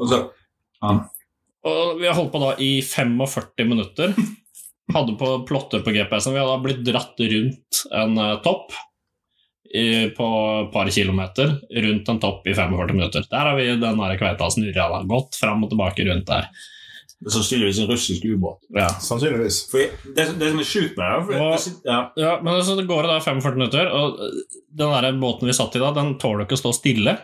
[0.00, 0.20] Og så
[1.68, 4.14] Og vi har holdt på da i 45 minutter.
[4.94, 6.34] Hadde på plotter på GPS-en.
[6.34, 8.74] Vi hadde blitt dratt rundt en eh, topp
[9.74, 10.28] i, på
[10.64, 11.54] et par kilometer.
[11.86, 13.24] Rundt en topp i 45 minutter.
[13.30, 14.90] Der har vi den kveita snurra.
[14.96, 15.02] da.
[15.08, 16.50] Gått fram og tilbake rundt der.
[17.20, 18.62] Det er sannsynligvis en russisk ubåt.
[18.72, 18.86] Ja.
[19.04, 19.58] Sannsynligvis.
[19.68, 19.82] For
[20.16, 21.98] det, det som er sjukt med det, for det, det, ja.
[22.16, 24.22] Ja, men så går det da 45 minutter, og
[24.80, 27.18] den der båten vi satt i da, den tåler ikke å stå stille.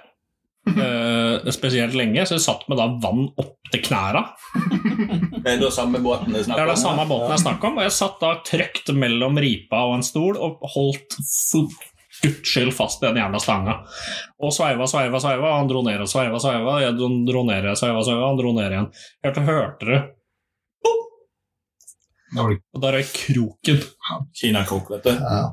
[0.70, 4.22] Eh, spesielt lenge, så jeg satt med da vann opp til knæra.
[4.54, 7.70] Det er da samme båten det er snakk Det er det samme båten jeg snakker
[7.70, 11.18] om, og jeg satt da trygt mellom ripa og en stol og holdt
[11.50, 11.92] for
[12.22, 13.78] guds fast i den jævla stanga.
[14.42, 18.30] Og sveiva, sveiva, sveiva, han dro ned og sveiva, sveiva, jeg dro ned, sveiva, sveiva,
[18.30, 18.92] han dro ned igjen.
[19.26, 20.00] Helt til hørte det,
[22.36, 23.78] og da røyk kroken.
[24.36, 25.12] Kinakrok, vet du.
[25.14, 25.44] Ja.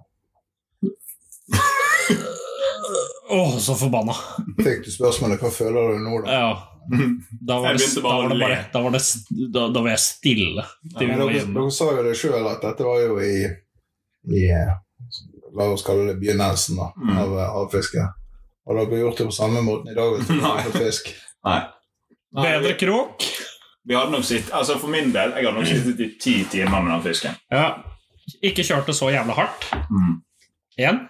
[3.34, 4.14] Åh, så forbanna.
[4.62, 6.38] Fikk du spørsmålet hva føler du nå, da?
[6.38, 6.54] Ja.
[7.48, 9.02] Da var det, da bare var det bare Da var, det,
[9.56, 10.66] da, da var jeg stille.
[10.98, 13.38] Til Men dere, dere sa jo det sjøl at dette var jo i,
[14.36, 14.42] i
[15.54, 17.14] La oss kalle det begynnelsen da, Mm.
[17.22, 18.04] av eh, havfiske.
[18.68, 20.18] Har dere gjort det på samme måten i dag?
[20.18, 20.64] hvis Nei.
[20.76, 21.10] fisk?
[21.46, 21.60] Nei.
[22.34, 23.24] Bedre krok.
[23.86, 26.82] Vi hadde nok sitt, altså For min del, jeg hadde nok sittet i ti timer
[26.82, 27.36] med den fisken.
[27.52, 27.66] Ja.
[28.42, 29.68] Ikke kjørt det så jævla hardt.
[29.92, 30.14] Mm.
[30.80, 31.02] Igjen.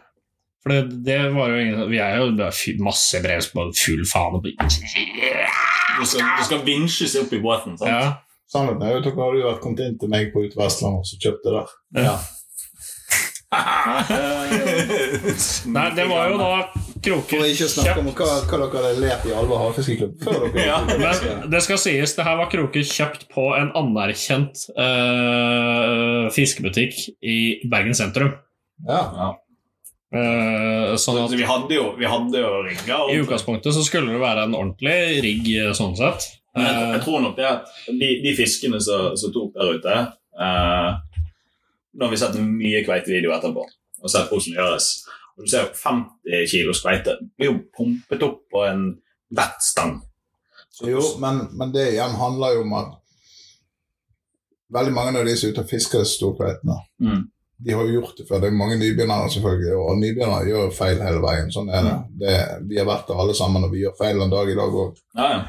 [0.64, 3.64] For det, det var jo ingen Vi er jo det er masse brev som på
[3.76, 4.34] full faen.
[4.39, 7.78] og- Det skal, det skal vinsjes opp i båten.
[7.78, 7.89] sant?
[7.91, 8.14] Ja.
[8.49, 11.07] Sannheten er jo at dere hadde vært kommet inn til meg på Ut Vestlandet og
[11.09, 11.68] så kjøpt det der.
[12.03, 12.16] Ja.
[15.74, 16.49] Nei, det var jo da
[17.03, 20.34] kroker For ikke å snakke om hva, hva dere hadde lært i Alva havfiskeklubb før
[20.53, 20.78] dere Ja.
[20.89, 27.38] Men det skal sies, det her var kroker kjøpt på en anerkjent uh, fiskebutikk i
[27.70, 28.32] Bergen sentrum.
[28.88, 29.01] Ja.
[29.20, 29.28] Ja.
[30.14, 32.99] Eh, sånn at vi hadde jo, vi hadde jo rigga.
[33.09, 36.28] i utgangspunktet så skulle det være en ordentlig rigg eh, sånn sett.
[36.53, 39.72] Men jeg, Eh, jeg tror nok det at de, de fiskene som, som tok der
[39.74, 39.95] ute
[40.38, 40.91] uh,
[41.97, 43.64] Nå har vi sett mye kveitevideo etterpå
[44.03, 44.88] og sett hvordan det gjøres.
[45.38, 48.84] Og du ser jo 50 kilos kveite blir jo pumpet opp på en
[49.34, 49.95] vettstang.
[50.70, 52.93] Så- Jo, men, men det igjen handler jo om at
[54.74, 57.24] veldig mange av de som er ute og fisker storkveitene, Mm.
[57.57, 58.41] De har jo gjort det før.
[58.41, 61.51] Det er mange nybegynnere, selvfølgelig, og nybegynnere gjør feil hele veien.
[61.53, 61.95] Sånn er det.
[62.23, 62.35] det
[62.69, 65.01] vi har vært der alle sammen, og vi gjør feil en dag i dag òg.
[65.19, 65.41] Ja, ja.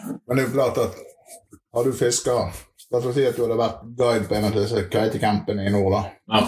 [0.00, 0.98] Men det er jo klart at
[1.74, 2.36] har du fiska
[2.90, 5.92] La oss si at du hadde vært guide på en av disse kitecampene i nord,
[5.94, 6.00] da.
[6.32, 6.40] Ja.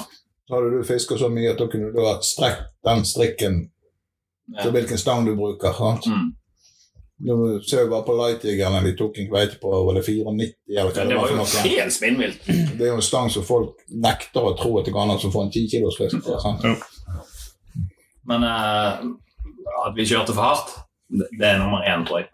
[0.48, 3.60] Så hadde du fiska så mye at da kunne du ha strekt den strikken
[4.56, 5.70] til hvilken stang du bruker.
[5.76, 6.08] sant?
[6.10, 6.32] Mm.
[7.22, 10.88] Du ser jeg bare på Lightjegerne, de tok en kveite på var det 94, eller
[10.88, 12.48] hva Det det var var jo helt spinnvilt.
[12.48, 15.30] Det er jo en stang som folk nekter å tro at det går an å
[15.30, 16.38] få en 10 kilos fisk på.
[16.42, 16.66] sant?
[18.26, 19.04] Men uh,
[19.86, 20.74] at vi kjørte for hardt,
[21.12, 22.28] det, er nummer én, tror jeg.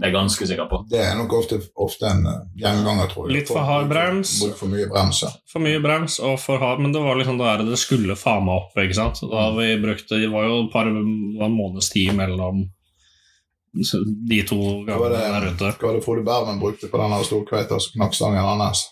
[0.00, 0.82] Det er jeg ganske sikker på.
[0.90, 3.34] Det er nok ofte, ofte en eh, gjenganger, tror jeg.
[3.36, 4.32] Litt for hard brems.
[4.40, 5.22] Bruk for mye brems.
[5.50, 8.46] For mye brems og for hard, men det var liksom det der det skulle faen
[8.46, 8.78] meg opp.
[8.80, 9.20] ikke sant?
[9.28, 12.64] Da vi brukte, Det var jo et par måneders tid mellom
[13.72, 14.56] de to
[14.86, 15.68] gangene der ute.
[15.78, 18.86] hva var det Frode Bermen brukte på denne storkveita som knakk stangen hans?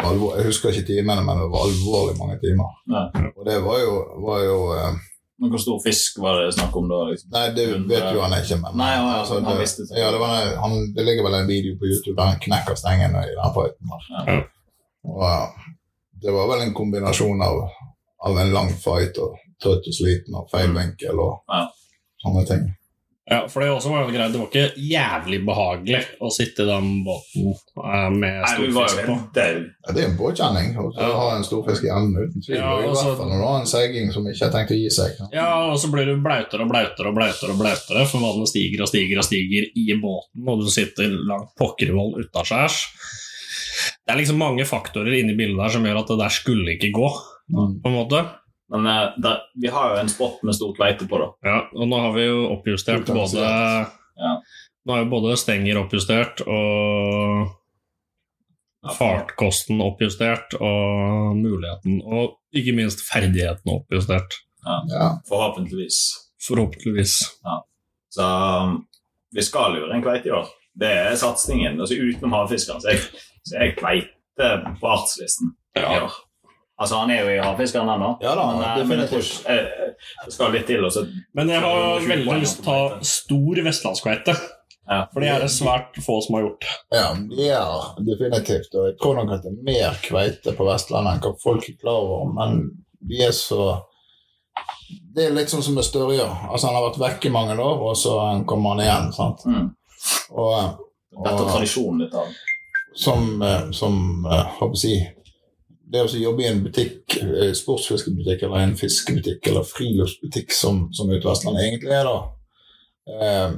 [0.00, 2.68] Alvor- Jeg husker ikke timene, men det var alvorlig mange timer.
[2.88, 3.02] Ja.
[3.36, 3.92] Og det var jo,
[4.24, 4.94] var jo eh,
[5.40, 7.00] Men hvor stor fisk var det snakk om da?
[7.10, 7.30] liksom?
[7.32, 9.98] Nei, det vet jo han ikke, men Nei, ja, altså, han det, visste det.
[10.00, 13.16] ja, det, var, han, det ligger vel en video på YouTube der han knekker stengen
[13.20, 13.94] i den fighten.
[14.16, 14.40] Ja.
[15.04, 15.46] Og eh,
[16.22, 17.60] det var vel en kombinasjon av,
[18.24, 21.66] av en lang fight og trøtt og sliten og feil vinkel og Ja.
[22.24, 22.68] sånne ting.
[23.30, 24.32] Ja, for det også var også greit.
[24.32, 29.14] Det var ikke jævlig behagelig å sitte i den båten eh, med storfisk på.
[29.14, 29.58] helt dau.
[29.86, 31.10] Ja, det er en påkjenning å Ja.
[31.14, 32.56] ha en storfisk i enden, uten tvil.
[32.56, 34.72] Ja, også, I altså- hvert fall når du har en seiging som ikke har tenkt
[34.74, 35.20] å gi seg.
[35.32, 38.82] Ja, og så blir du blautere og blautere og blautere, og blautere, for vannet stiger
[38.82, 42.80] og stiger og stiger i båten, og du sitter langt pokkervoll utaskjærs.
[44.06, 46.90] Det er liksom mange faktorer inni bildet der som gjør at det der skulle ikke
[46.92, 47.10] gå,
[47.50, 47.80] Mm.
[47.82, 48.18] på en måte.
[48.70, 51.30] Men eh, der, vi har jo en spot med stort leite på, da.
[51.46, 53.46] Ja, og nå har vi jo oppjustert både
[54.20, 54.34] Ja.
[54.86, 57.50] Nå er jo både stenger oppjustert og
[58.96, 64.38] fartkosten oppjustert og muligheten og ikke minst ferdigheten oppjustert.
[64.64, 65.10] Ja.
[65.28, 65.98] Forhåpentligvis.
[66.46, 67.18] Forhåpentligvis.
[67.44, 67.58] Ja.
[68.10, 68.24] Så
[68.64, 68.78] um,
[69.36, 70.48] vi skal lure en kveite i år.
[70.80, 71.76] Det er satsingen.
[71.80, 73.04] Altså Utenom havfiskeren så er,
[73.46, 74.50] så er kveite
[74.80, 76.04] på artslisten i Ja.
[76.06, 76.18] år.
[76.80, 79.66] Altså Han er jo i havfiskeren ennå, Ja da, men, eh, men jeg tror eh,
[80.24, 80.84] det skal litt til.
[80.86, 81.02] Og så
[81.36, 84.34] Men jeg har veldig lyst til å ta stor vestlandskveite.
[84.88, 85.02] ja.
[85.12, 86.64] For det er det svært få som har gjort.
[86.96, 87.66] Ja, ja,
[88.06, 88.72] definitivt.
[88.74, 91.76] Og jeg tror nok at det er mer kveite på Vestlandet enn hva folk er
[91.82, 92.32] klar over.
[92.38, 92.56] Men
[93.06, 93.84] vi er så
[95.14, 96.24] Det er litt sånn som med Størje.
[96.24, 98.16] Altså, han har vært vekk i mange år, og så
[98.48, 99.12] kommer han igjen.
[99.14, 99.44] sant?
[99.46, 99.68] Mm.
[100.32, 100.56] Og
[101.24, 102.26] Dette er tradisjonen litt av.
[102.96, 105.14] som, eh, som hva skal jeg
[105.90, 111.10] Det å jobbe i en butikk, eh, sportsfiskebutikk eller en fiskebutikk eller friluftsbutikk som, som
[111.10, 113.56] Vestlandet egentlig er, da eh,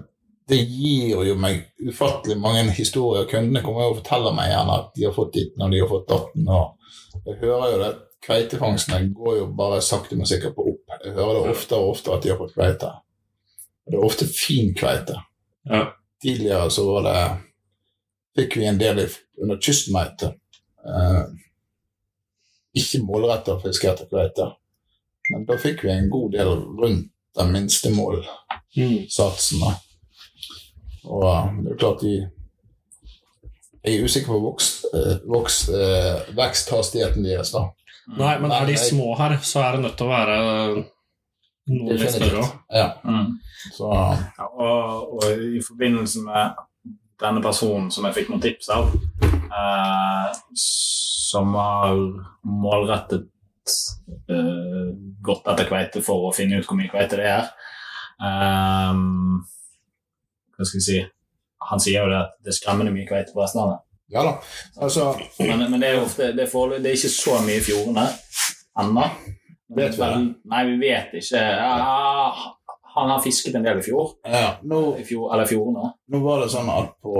[0.49, 3.29] Det gir jo meg ufattelig mange historier.
[3.31, 5.93] Kundene kommer jo og forteller meg gjerne at de har fått ditten og de har
[5.93, 6.49] fått datten.
[6.49, 7.93] og Jeg hører jo det.
[8.23, 10.99] Kveitefangstene går jo bare sakte, men sikkert på opp.
[11.05, 12.91] Jeg hører det oftere og oftere at de har fått kveite.
[13.87, 15.17] Det er ofte fin kveite.
[15.71, 15.87] Ja.
[16.23, 17.17] Tidligere så var det
[18.39, 19.03] fikk vi en del
[19.43, 20.35] under kystmeite.
[20.87, 21.25] Eh,
[22.75, 24.47] ikke målretta fiske etter kveite,
[25.31, 29.63] men da fikk vi en god del rundt den minste målsatsen.
[31.09, 32.15] Og eh, det er klart de
[33.83, 37.65] Jeg er usikker på voks, eh, voks, eh, veksthastigheten deres, da.
[38.15, 40.37] Nei, men er de små her, så er det nødt til å være
[41.73, 42.53] noe litt større òg.
[42.71, 43.33] Ja, Mm.
[43.75, 43.91] så
[44.39, 45.25] Ja, og, og
[45.57, 46.55] i forbindelse med
[47.23, 48.91] denne personen som jeg fikk noen tips av,
[49.53, 51.97] eh, som har
[52.43, 53.29] målrettet
[54.29, 54.89] eh,
[55.23, 57.53] gått etter kveite for å finne ut hvor mye kveite det er
[58.23, 59.41] Um,
[60.55, 60.99] Hva skal vi si
[61.71, 63.81] Han sier jo det at det er skremmende mye kveite på Vestlandet.
[64.13, 64.35] ja da.
[64.79, 65.09] Altså,
[65.41, 68.05] Men, men det er jo ofte, det er, det er ikke så mye i fjordene
[68.79, 69.07] ennå.
[69.75, 70.21] Vet vi det?
[70.53, 71.41] Nei, vi vet ikke.
[71.41, 72.55] Ja,
[72.95, 74.13] han har fisket en del i fjor.
[74.29, 75.91] ja, nå I fjor eller fjordene.
[76.13, 77.17] Nå var det sånn at på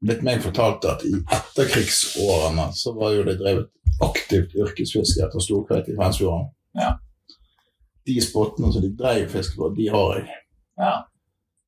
[0.00, 3.70] Blitt meg fortalt at i etterkrigsårene så var jo det drevet
[4.04, 6.50] aktivt yrkesfiske etter storkveite i Fensfjorden.
[6.78, 6.92] Ja.
[8.06, 10.36] De spottene som de dreiv fiske på, de har jeg.
[10.78, 10.92] Ja.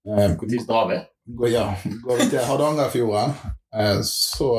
[0.07, 1.01] Eh, Når drar vi?
[1.37, 1.75] går, ja,
[2.05, 3.35] går vi til Hardangerfjorden,
[3.77, 4.53] eh, så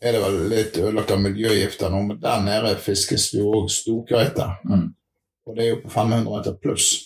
[0.00, 3.70] er det vel litt ødelagt av miljøgifter nå, men der nede fiskes det jo òg
[3.72, 4.48] storkveite.
[4.68, 4.90] Mm.
[5.46, 7.01] Og det er jo på 500 meter pluss.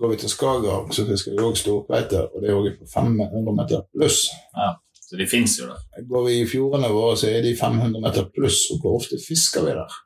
[0.00, 3.54] Går vi til Skagerrak, så fisker vi òg storkveite, og det er òg på 500
[3.54, 4.24] meter pluss.
[4.56, 4.72] Ja,
[5.04, 6.02] Så de fins jo der.
[6.08, 9.62] Går vi i fjordene våre, så er de 500 meter pluss, og hvor ofte fisker
[9.66, 9.96] vi der?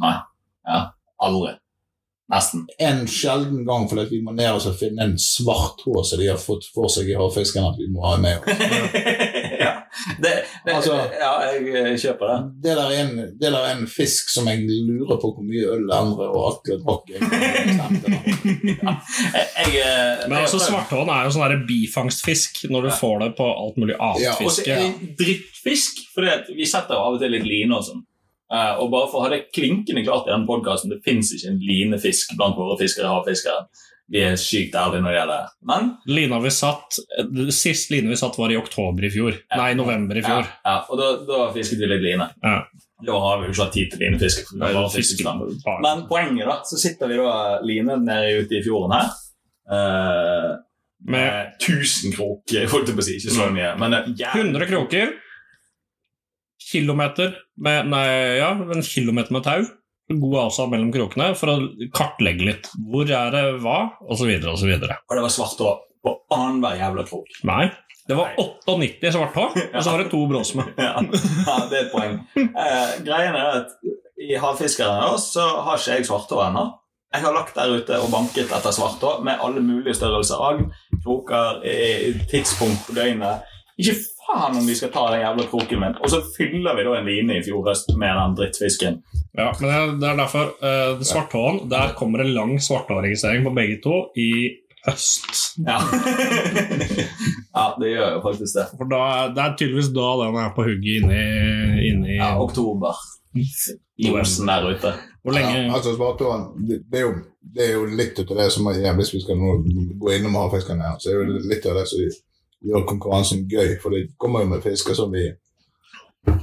[0.00, 0.16] Nei.
[0.68, 0.80] Ja.
[1.20, 1.52] Aldri.
[2.32, 2.64] Nesten.
[2.82, 6.40] En sjelden gang fordi vi må ned og finne en svart hår som de har
[6.42, 8.56] fått for seg i havfisken at vi må ha med oss.
[9.96, 10.14] ja.
[10.22, 10.32] Det,
[10.66, 12.38] det, Altså- ja, jeg eh, kjøper det.
[12.64, 15.66] Det der, er en, det der er en fisk som jeg lurer på hvor mye
[15.76, 17.04] øl andre og Atle drakk.
[17.10, 17.18] Det.
[19.66, 23.96] Jeg, Men altså, svarthånd er jo sånn bifangstfisk når du får det på alt mulig
[23.98, 24.74] annet Ja, Og så fiske.
[24.74, 28.04] er det drittfisk, for vi setter jo av og til litt line og sånn.
[28.46, 31.50] Uh, og bare for å ha det klinkende klart i den podkasten, det fins ikke
[31.50, 33.64] en linefisk blant våre fiskere havfiskere.
[34.12, 35.46] Vi er sykt ærlige når det gjelder.
[35.66, 36.98] Men Lina vi satt,
[37.54, 39.34] Sist line vi satt, var i oktober i fjor.
[39.50, 39.58] Ja.
[39.58, 40.46] Nei, november i fjor.
[40.46, 42.28] ja, og da, da fisket vi litt line.
[42.44, 42.60] Ja.
[43.06, 45.24] Da har vi jo ikke hatt tid til linefiske.
[45.84, 47.34] Men poenget, da, så sitter vi da
[47.66, 49.10] line nede ute i fjorden her.
[49.66, 50.54] Uh,
[51.06, 53.16] med 1000 kroker, holdt jeg på å si.
[53.18, 55.12] Ikke så mye, men eh, 100 kroker.
[56.66, 58.06] Kilometer med Nei,
[58.40, 59.66] ja, en kilometer med tau.
[60.08, 62.70] God avstand mellom krokene for å kartlegge litt.
[62.90, 63.78] Hvor er det hva?
[64.06, 64.62] Og så videre og.
[64.62, 67.38] Og det var svart hår på annenhver jævla krok.
[67.48, 67.66] Nei.
[68.06, 69.44] Det var 98 svarthå,
[69.74, 70.62] og så var det to bråsme.
[70.78, 72.20] ja, ja, det er et poeng.
[72.38, 73.72] Eh, greien er at
[74.22, 76.68] I Havfiskeren så har ikke jeg svarthår ennå.
[77.16, 80.68] Jeg har lagt der ute og banket etter svarthår med alle mulige størrelser agn,
[81.02, 81.62] kroker,
[82.30, 83.46] tidspunkt på døgnet.
[83.80, 83.96] Ikke
[84.26, 85.96] faen om vi skal ta den jævla kroken min.
[86.02, 89.00] Og så fyller vi da en line i fjor høst med den drittfisken.
[89.38, 93.80] Ja, men det- det er derfor uh, Svarthåen, der kommer en lang svarthåregistrering på begge
[93.84, 94.30] to i
[94.86, 95.58] høst.
[95.66, 95.78] Ja.
[97.56, 98.66] ja, det gjør jo faktisk det.
[98.78, 99.02] For da,
[99.34, 101.22] Det er tydeligvis da den er på hugget inni,
[101.90, 102.94] inni Ja, oktober.
[103.98, 104.92] Josen der ute.
[105.24, 107.12] Hvor lenge Ja, altså, svarthåren, det, det, er jo,
[107.56, 109.56] det er jo litt av det som er, Hvis vi skal nå
[110.00, 111.98] gå innom havfiskene, her, så er jo litt av det som
[112.64, 113.76] gjør konkurransen gøy.
[113.82, 115.28] For det kommer jo med fisker som vi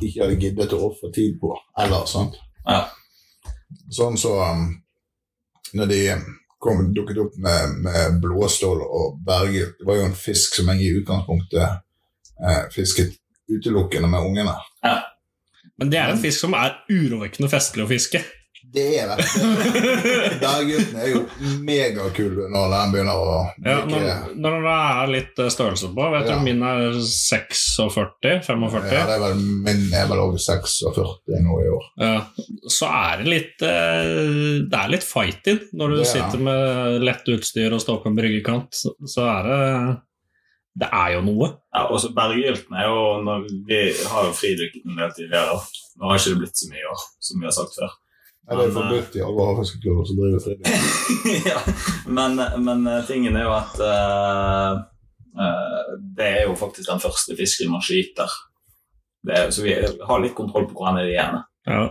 [0.03, 2.13] ikke hadde giddet å ofre tid på ellers.
[2.15, 2.37] sant?
[2.67, 2.85] Ja.
[3.91, 4.69] Sånn så um,
[5.73, 5.99] Når de
[6.63, 9.79] kom, dukket opp med, med blåstål og berggylt.
[9.79, 11.63] Det var jo en fisk som jeg i utgangspunktet
[12.39, 13.17] eh, fisket
[13.51, 14.53] utelukkende med ungene.
[15.81, 18.21] Men det er en fisk som er urovekkende festlig å fiske.
[18.73, 19.25] Det er det.
[20.41, 21.19] Berggylten er jo
[21.65, 24.05] megakul når den begynner å Ja, når,
[24.41, 26.37] når det er litt eh, størrelse på Vet Ja.
[26.39, 28.87] du, Min er 46, 45.
[28.93, 31.85] Ja, det er vel, min er vel over 46 nå i år.
[32.01, 32.15] Ja,
[32.73, 36.11] så er det litt eh, Det er litt fight-in når du Det er.
[36.15, 38.73] sitter med lett utstyr og står på en bryggekant.
[38.73, 39.61] Så, så er det
[40.81, 41.51] Det er jo noe.
[41.75, 45.59] Ja, og så Berggylten er jo når Vi har jo fridykket en del tidligere.
[46.01, 47.91] Nå har ikke det blitt så mye i år, som vi har sagt før.
[48.49, 51.45] Ja, det er Men, eh, forbudt i alle havfiskeklubber som driver frivillig.
[51.51, 51.59] ja,
[52.17, 54.81] men, men eh, tingen er jo at uh,
[55.39, 58.33] uh, det er jo faktisk den første fisken man skyter.
[59.23, 61.37] Det er, så vi har litt kontroll på hvor han er igjen.
[61.71, 61.85] Ja.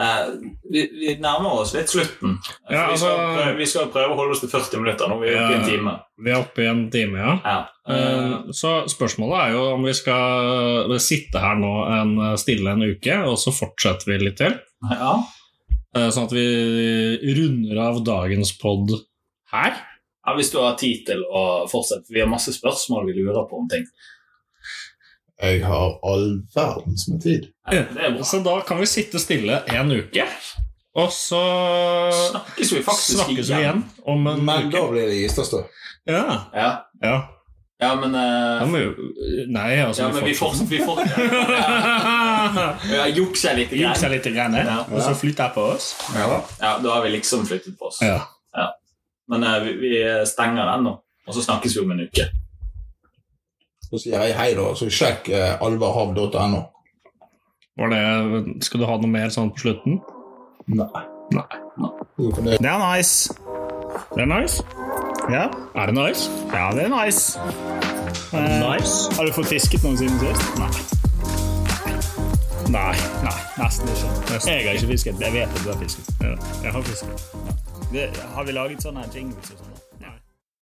[0.00, 0.30] Eh,
[0.72, 2.38] vi, vi nærmer oss litt slutten.
[2.72, 5.10] Ja, vi, skal, altså- prøve- vi skal prøve å holde oss til 40 minutter.
[5.12, 5.92] Nå er vi oppe i en time.
[6.24, 7.34] Vi er oppe i en time, ja.
[7.44, 7.58] Ja.
[7.84, 12.84] Uh, Eh, Så spørsmålet er jo om vi skal sitte her nå en, stille en
[12.88, 14.56] uke, og så fortsetter vi litt til.
[14.90, 15.14] ja.
[15.96, 16.44] Eh, Sånn at vi
[17.36, 18.90] runder av dagens pod
[19.52, 19.74] her.
[20.26, 22.08] ja, Hvis du har tid til å fortsette.
[22.08, 23.84] Vi har masse spørsmål vi lurer på om ting.
[25.42, 27.48] Jeg har all verdens med tid.
[27.72, 27.82] Ja.
[28.22, 30.26] Så da kan vi sitte stille en uke,
[30.94, 31.40] og så
[32.30, 35.64] Snakkes vi faktisk snakkes vi igjen om en Men da blir det Gistastø.
[36.06, 36.68] Ja, Ja,
[37.02, 37.16] ja.
[37.82, 38.14] Ja men
[38.72, 38.90] vi jo
[39.52, 40.70] Nei, altså Ja, vi fortsetter.
[40.70, 41.22] Vi fortsetter.
[42.96, 43.72] Ja, Jukser litt.
[43.76, 44.12] Jukse Grann.
[44.16, 44.78] litt, grann, Ja.
[44.86, 45.92] og så flytte på oss.
[46.14, 46.28] Ja.
[46.60, 48.00] Ja, da har vi liksom flyttet på oss.
[48.02, 48.20] Ja.
[49.30, 49.92] Men uh, vi, vi
[50.28, 52.26] stenger den nå, og så snakkes vi om en uke.
[53.86, 54.66] Så sier jeg hei, da.
[54.76, 56.62] Så sjekk uh, alvarhav.no.
[58.62, 60.00] Skal du ha noe mer sånn på slutten?
[60.68, 61.06] Nei.
[61.32, 61.46] Nei.
[62.18, 62.58] Fornøyd?
[62.60, 63.32] Det er nice.
[64.12, 64.60] Det er nice.
[65.30, 66.30] Ja, Er det nice?
[66.52, 67.38] ja det er nice.
[68.32, 69.14] Eh, Nice?
[69.16, 70.58] Har du fått fisket noen siden sist?
[70.58, 70.70] Nei.
[72.72, 72.94] Nei.
[73.22, 74.08] Nei, nesten ikke.
[74.32, 74.52] Nesten.
[74.52, 75.20] Jeg har ikke fisket.
[75.20, 76.08] Jeg vet at du har fisket.
[76.20, 77.26] Ja, jeg har fisket.
[77.92, 79.71] Det, har vi laget sånne jingles og sånn?